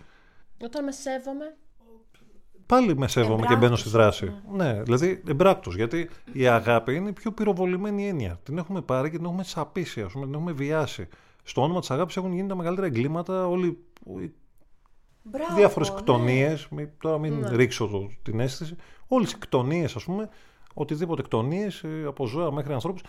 [0.62, 1.56] Όταν με σέβομαι,
[2.70, 4.32] Πάλι με σέβομαι και Εμπράκτος, μπαίνω στη δράση.
[4.52, 5.76] Ναι, δηλαδή εμπράκτος.
[5.76, 8.40] Γιατί η αγάπη είναι η πιο πυροβολημένη έννοια.
[8.42, 11.08] Την έχουμε πάρει και την έχουμε σαπίσει, ας πούμε, την έχουμε βιάσει.
[11.42, 13.84] Στο όνομα της αγάπης έχουν γίνει τα μεγαλύτερα εγκλήματα, όλοι
[14.20, 14.32] οι
[15.22, 15.96] Μπράβο, διάφορες ναι.
[15.96, 16.68] κτονίες.
[17.00, 18.76] Τώρα μην ρίξω το, την αίσθηση.
[19.06, 20.28] Όλες οι κτονίες, ας πούμε,
[20.74, 23.02] οτιδήποτε κτονίες από ζώα μέχρι ανθρώπους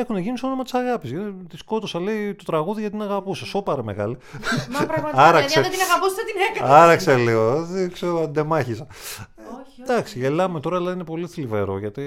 [0.00, 1.12] έχουν γίνει στο όνομα της αγάπης.
[1.48, 3.44] Τη σκότωσα, λέει το τραγούδι γιατί την αγαπούσε.
[3.44, 4.16] Σώπαρε μεγάλη.
[4.70, 5.48] Μα πραγματικά, Άραξε.
[5.48, 6.74] δηλαδή αν δεν την αγαπούσε θα την έκανε.
[6.74, 7.64] Άραξε λίγο.
[7.64, 8.86] Δεν ξέρω, αντεμάχησα.
[8.90, 9.82] Όχι, όχι.
[9.82, 12.04] Εντάξει, γελάμε τώρα, αλλά είναι πολύ θλιβερό γιατί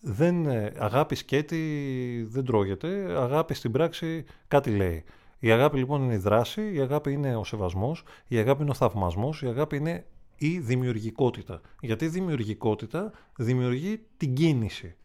[0.00, 2.88] δεν, ε, αγάπη σκέτη δεν τρώγεται.
[3.18, 5.04] Αγάπη στην πράξη κάτι λέει.
[5.38, 8.74] Η αγάπη λοιπόν είναι η δράση, η αγάπη είναι ο σεβασμός, η αγάπη είναι ο
[8.74, 10.06] θαυμασμός, η αγάπη είναι
[10.36, 11.60] η δημιουργικότητα.
[11.80, 14.96] Γιατί η δημιουργικότητα δημιουργεί την κίνηση.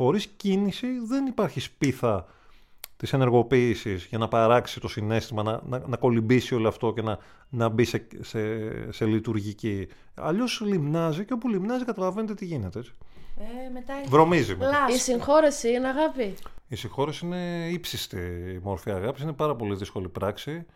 [0.00, 2.26] Χωρίς κίνηση δεν υπάρχει σπίθα
[2.96, 7.18] της ενεργοποίησης για να παράξει το συνέστημα, να, να, να κολυμπήσει όλο αυτό και να,
[7.48, 9.88] να μπει σε, σε, σε λειτουργική.
[10.14, 12.78] Αλλιώς λιμνάζει και όπου λιμνάζει καταλαβαίνετε τι γίνεται.
[12.78, 12.92] Έτσι.
[13.38, 14.56] Ε, μετά Βρωμίζει.
[14.56, 14.86] Μετά.
[14.88, 16.34] Η συγχώρεση είναι αγάπη.
[16.68, 18.18] Η συγχώρεση είναι ύψιστη
[18.54, 19.22] η μορφή αγάπης.
[19.22, 20.66] Είναι πάρα πολύ δύσκολη πράξη.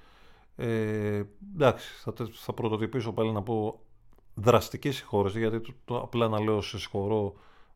[0.57, 1.23] Ε,
[1.55, 3.81] εντάξει, θα, θα πρωτοτυπήσω πάλι να πω
[4.35, 7.35] δραστική συγχώρεση, γιατί το, το, απλά να λέω σε συγχωρώ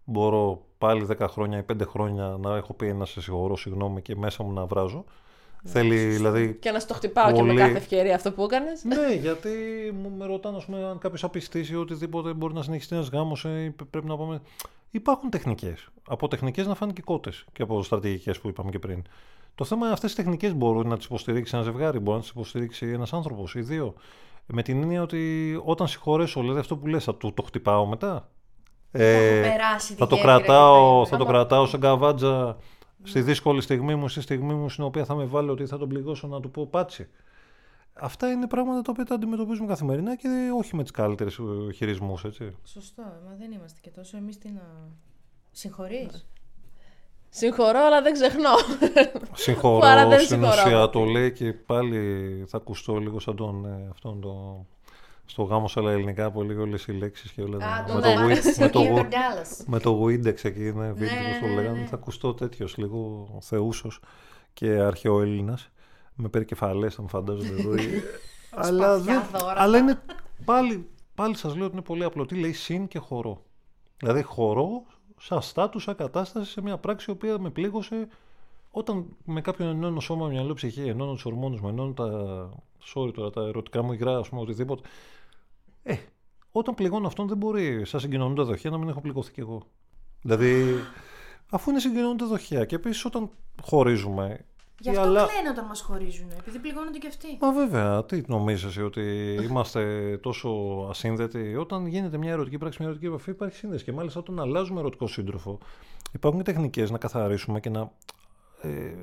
[0.09, 4.17] μπορώ πάλι 10 χρόνια ή 5 χρόνια να έχω πει ένα σε συγχωρώ, συγγνώμη και
[4.17, 5.05] μέσα μου να βράζω.
[5.63, 6.55] Ναι, Θέλει δηλαδή.
[6.55, 7.37] Και να στο χτυπάω πολύ...
[7.37, 8.85] και με κάθε ευκαιρία αυτό που έκανες.
[8.85, 9.49] Ναι, γιατί
[10.03, 14.07] μου με ρωτάνε πούμε, αν κάποιος απιστήσει οτιδήποτε μπορεί να συνεχιστεί ένας γάμος ή πρέπει
[14.07, 14.41] να πάμε.
[14.91, 15.89] Υπάρχουν τεχνικές.
[16.09, 19.03] Από τεχνικές να φάνε και κότες και από στρατηγικές που είπαμε και πριν.
[19.55, 22.31] Το θέμα είναι αυτές τι τεχνικές μπορούν να τις υποστηρίξει ένα ζευγάρι, μπορεί να τις
[22.31, 23.95] υποστηρίξει ένας άνθρωπος ή δύο.
[24.47, 28.29] Με την έννοια ότι όταν συγχωρέσω, δηλαδή αυτό που λες, θα το, το χτυπάω μετά;
[28.91, 29.57] Ε,
[29.97, 32.57] θα, το κρατάω, θα το κρατάω σαν καβάτζα
[33.03, 35.89] στη δύσκολη στιγμή μου, στη στιγμή μου στην οποία θα με βάλω ότι θα τον
[35.89, 37.09] πληγώσω να του πω πάτσι.
[37.93, 40.29] Αυτά είναι πράγματα τα οποία τα αντιμετωπίζουμε καθημερινά και
[40.59, 41.39] όχι με τις καλύτερες
[41.75, 42.57] χειρισμούς, έτσι.
[42.65, 44.17] Σωστό, μα δεν είμαστε και τόσο.
[44.17, 44.63] Εμείς τι να.
[45.51, 46.27] Συγχωρείς;
[47.29, 48.51] Συγχωρώ, αλλά δεν ξεχνώ.
[49.33, 54.21] Συγχωρώ, δεν στην ουσία το λέει και πάλι θα ακουστώ λίγο σαν τον, ε, αυτόν
[54.21, 54.67] τον
[55.31, 57.85] στο γάμο σε άλλα ελληνικά πολύ όλες οι λέξεις και όλα τα...
[57.95, 58.11] με, το
[58.59, 58.81] με, το,
[59.67, 61.79] με το Windex εκεί είναι βίντεο ναι, το ναι, λέγανε.
[61.79, 61.87] Ναι.
[61.87, 64.01] Θα ακουστώ τέτοιος λίγο θεούσος
[64.53, 65.71] και αρχαιοέλληνας
[66.15, 67.75] με περικεφαλές αν φαντάζομαι εδώ.
[68.67, 69.23] αλλά, δεν,
[69.55, 70.01] αλλά είναι
[70.45, 72.27] πάλι, πάλι σας λέω ότι είναι πολύ απλό.
[72.27, 73.43] Τι λέει συν και χορό.
[73.97, 74.83] Δηλαδή χορό
[75.19, 78.09] σαν στάτους, σαν κατάσταση σε μια πράξη η οποία με πλήγωσε
[78.71, 82.49] όταν με κάποιον ενώνω σώμα, μυαλό, ψυχή, ενώνω τους ορμόνους μου, ενώνω τα.
[82.95, 84.89] Sorry τώρα, τα ερωτικά μου υγρά, ας πούμε, οτιδήποτε.
[85.89, 85.97] Ε,
[86.53, 89.63] όταν πληγώνω αυτόν δεν μπορεί, σαν συγκοινωνούντα δοχεία, να μην έχω πληγωθεί κι εγώ.
[90.23, 90.75] Δηλαδή,
[91.51, 93.31] αφού είναι συγκοινωνούντα δοχεία και επίσης όταν
[93.63, 94.45] χωρίζουμε.
[94.81, 95.27] Γι' αυτό αλλά...
[95.27, 97.39] κλαίνε όταν μας χωρίζουν, επειδή πληγώνονται κι αυτοί.
[97.41, 100.49] Μα βέβαια, τι νομίζεις ότι είμαστε τόσο
[100.91, 103.85] ασύνδετοι; Όταν γίνεται μια ερωτική πράξη, μια ερωτική επαφή, υπάρχει σύνδεση.
[103.85, 105.59] Και μάλιστα όταν αλλάζουμε ερωτικό σύντροφο,
[106.13, 107.93] υπάρχουν τεχνικές να καθαρίσουμε και να.
[108.63, 108.95] Ε,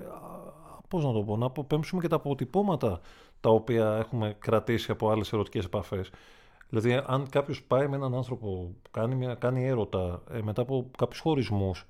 [0.87, 2.99] πώς να το πω, να αποπέμψουμε και τα αποτυπώματα
[3.39, 6.09] τα οποία έχουμε κρατήσει από άλλες ερωτικές επαφές.
[6.75, 10.91] Δηλαδή, αν κάποιος πάει με έναν άνθρωπο που κάνει, μια, κάνει έρωτα ε, μετά από
[10.97, 11.85] κάποιους χωρισμούς,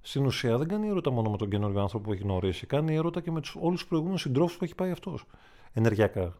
[0.00, 2.66] στην ουσία δεν κάνει έρωτα μόνο με τον καινούριο άνθρωπο που έχει γνωρίσει.
[2.66, 5.24] Κάνει έρωτα και με όλους τους προηγούμενους συντρόφους που έχει πάει αυτός.
[5.72, 6.34] Ενεργειακά.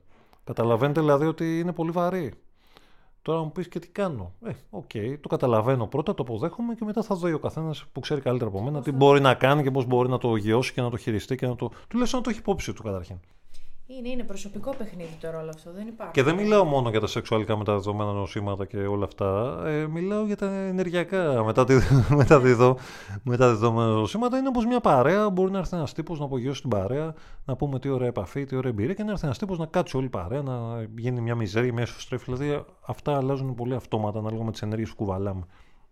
[0.44, 2.32] Καταλαβαίνετε δηλαδή ότι είναι πολύ βαρύ.
[3.22, 4.32] Τώρα μου πεις και τι κάνω.
[4.44, 8.00] Ε, OK, okay, το καταλαβαίνω πρώτα, το αποδέχομαι και μετά θα δω ο καθένας που
[8.00, 10.80] ξέρει καλύτερα από μένα τι μπορεί να κάνει και πώς μπορεί να το γειώσει και
[10.80, 11.70] να το χειριστεί και να το.
[11.88, 13.16] Τουλάχιστον να το έχει υπόψη του καταρχήν.
[13.98, 16.12] Είναι, είναι προσωπικό παιχνίδι το ρόλο αυτό, δεν υπάρχει.
[16.12, 19.60] Και δεν μιλάω μόνο για τα σεξουαλικά μεταδεδομένα νοσήματα και όλα αυτά.
[19.66, 21.44] Ε, μιλάω για τα ενεργειακά
[23.24, 24.38] μεταδεδομένα νοσήματα.
[24.38, 25.30] Είναι όπως μια παρέα.
[25.30, 27.14] Μπορεί να έρθει ένας τύπος να απογειώσει την παρέα,
[27.44, 29.96] να πούμε τι ωραία επαφή, τι ωραία εμπειρία και να έρθει ένας τύπος να κάτσει
[29.96, 32.24] όλη η παρέα, να γίνει μια μιζέρια, μια ισοστρέφη.
[32.32, 35.42] Δηλαδή αυτά αλλάζουν πολύ αυτόματα ανάλογα με τις ενέργειες που κουβαλάμε.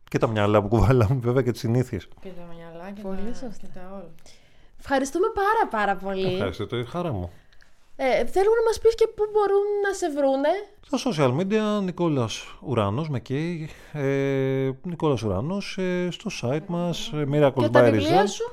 [0.09, 2.09] Και τα μυαλά που κουβαλάμε, βέβαια, και τις συνήθειες.
[2.20, 3.46] Και τα μυαλά και, πολύ τα...
[3.61, 4.11] και τα όλα.
[4.78, 6.32] Ευχαριστούμε πάρα πάρα πολύ.
[6.32, 7.30] Ευχαριστώ, το χαρά μου.
[8.01, 10.49] Ε, θέλουν να μας πεις και πού μπορούν να σε βρούνε.
[10.80, 13.68] Στα social media, Νικόλας Ουράνος, με καίει.
[13.92, 18.44] Ε, Νικόλας Ουράνος, ε, στο site μας, ε, Miracles Και τα βιβλία σου.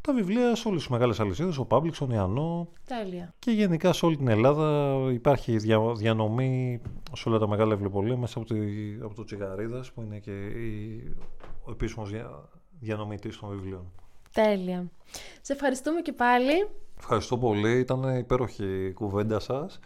[0.00, 2.68] Τα βιβλία σε όλες τις μεγάλες αλυσίδες, ο Publix, ο Νιανό.
[2.86, 3.34] Τέλεια.
[3.38, 6.80] Και γενικά σε όλη την Ελλάδα υπάρχει δια, διανομή
[7.12, 8.60] σε όλα τα μεγάλα βιβλιοπολία μέσα από, τη,
[9.02, 11.02] από το Τσιγαρίδας που είναι και η,
[11.64, 12.48] ο επίσημος δια,
[12.80, 13.92] διανομητής των βιβλίων.
[14.32, 14.90] Τέλεια.
[15.40, 16.68] Σε ευχαριστούμε και πάλι.
[16.98, 17.78] Ευχαριστώ πολύ.
[17.78, 19.80] Ήταν υπέροχη η κουβέντα σας.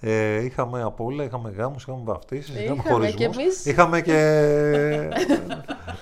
[0.00, 3.14] Ε, είχαμε από όλα, είχαμε γάμους, είχαμε βαφτίσεις, είχαμε, είχαμε χωρισμούς.
[3.14, 3.64] Και εμείς...
[3.64, 5.08] Είχαμε και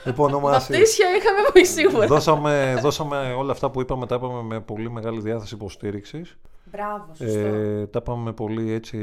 [0.10, 0.68] υπονομάσεις.
[0.68, 2.06] Βαφτίσια είχαμε πολύ σίγουρα.
[2.06, 6.38] Δώσαμε, δώσαμε όλα αυτά που είπαμε, τα είπαμε με πολύ μεγάλη διάθεση υποστήριξης.
[6.72, 7.38] Μπράβο, σωστό.
[7.38, 8.96] Ε, τα είπαμε πολύ έτσι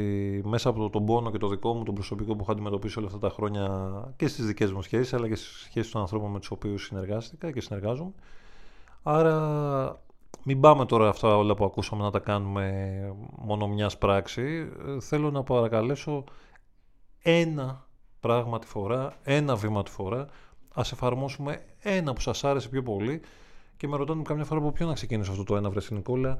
[0.44, 3.18] μέσα από τον πόνο και το δικό μου, τον προσωπικό που έχω αντιμετωπίσει όλα αυτά
[3.18, 3.68] τα χρόνια
[4.16, 7.50] και στις δικές μου σχέσεις, αλλά και στις σχέσεις των ανθρώπων με τους οποίους συνεργάστηκα
[7.50, 8.12] και συνεργάζομαι.
[9.02, 9.36] Άρα
[10.42, 12.94] μην πάμε τώρα αυτά όλα που ακούσαμε να τα κάνουμε
[13.38, 14.68] μόνο μιας πράξη.
[15.00, 16.24] Θέλω να παρακαλέσω
[17.22, 17.86] ένα
[18.20, 20.26] πράγμα τη φορά, ένα βήμα τη φορά.
[20.74, 23.20] Ας εφαρμόσουμε ένα που σας άρεσε πιο πολύ
[23.76, 26.36] και με ρωτάνε καμιά φορά από ποιο να ξεκινήσω αυτό το ένα βρε Νικόλα.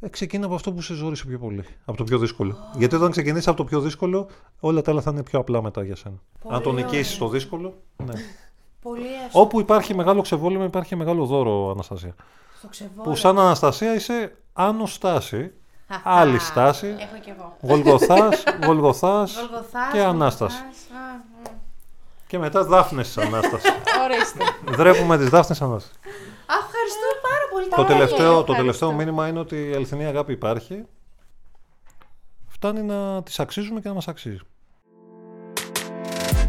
[0.00, 1.64] Ε, ξεκίνα από αυτό που σε ζόρισε πιο πολύ.
[1.84, 2.56] Από το πιο δύσκολο.
[2.76, 4.28] Γιατί όταν ξεκινήσεις από το πιο δύσκολο,
[4.60, 6.22] όλα τα άλλα θα είναι πιο απλά μετά για σένα.
[6.48, 8.12] Αν το νικήσεις το δύσκολο, ναι.
[8.84, 12.14] Πολύ Όπου υπάρχει μεγάλο ξεβόλαιμο, υπάρχει μεγάλο δώρο, Αναστασία.
[13.02, 15.52] Που σαν Αναστασία είσαι άνω στάση,
[16.02, 17.56] άλλη στάση, Έχω και εγώ.
[17.60, 19.48] Γολγοθάς, Γολγοθάς
[19.92, 20.62] και Ανάσταση.
[22.26, 23.70] Και μετά Δάφνες Ανάστασης.
[24.04, 24.44] Ορίστε.
[24.76, 25.98] Δρέπουμε τις Δάφνες Ανάστασης.
[26.46, 30.84] Ευχαριστώ πάρα πολύ το, τελευταίο, το τελευταίο μήνυμα είναι ότι η αληθινή αγάπη υπάρχει.
[32.48, 34.40] Φτάνει να τις αξίζουμε και να μας αξίζει.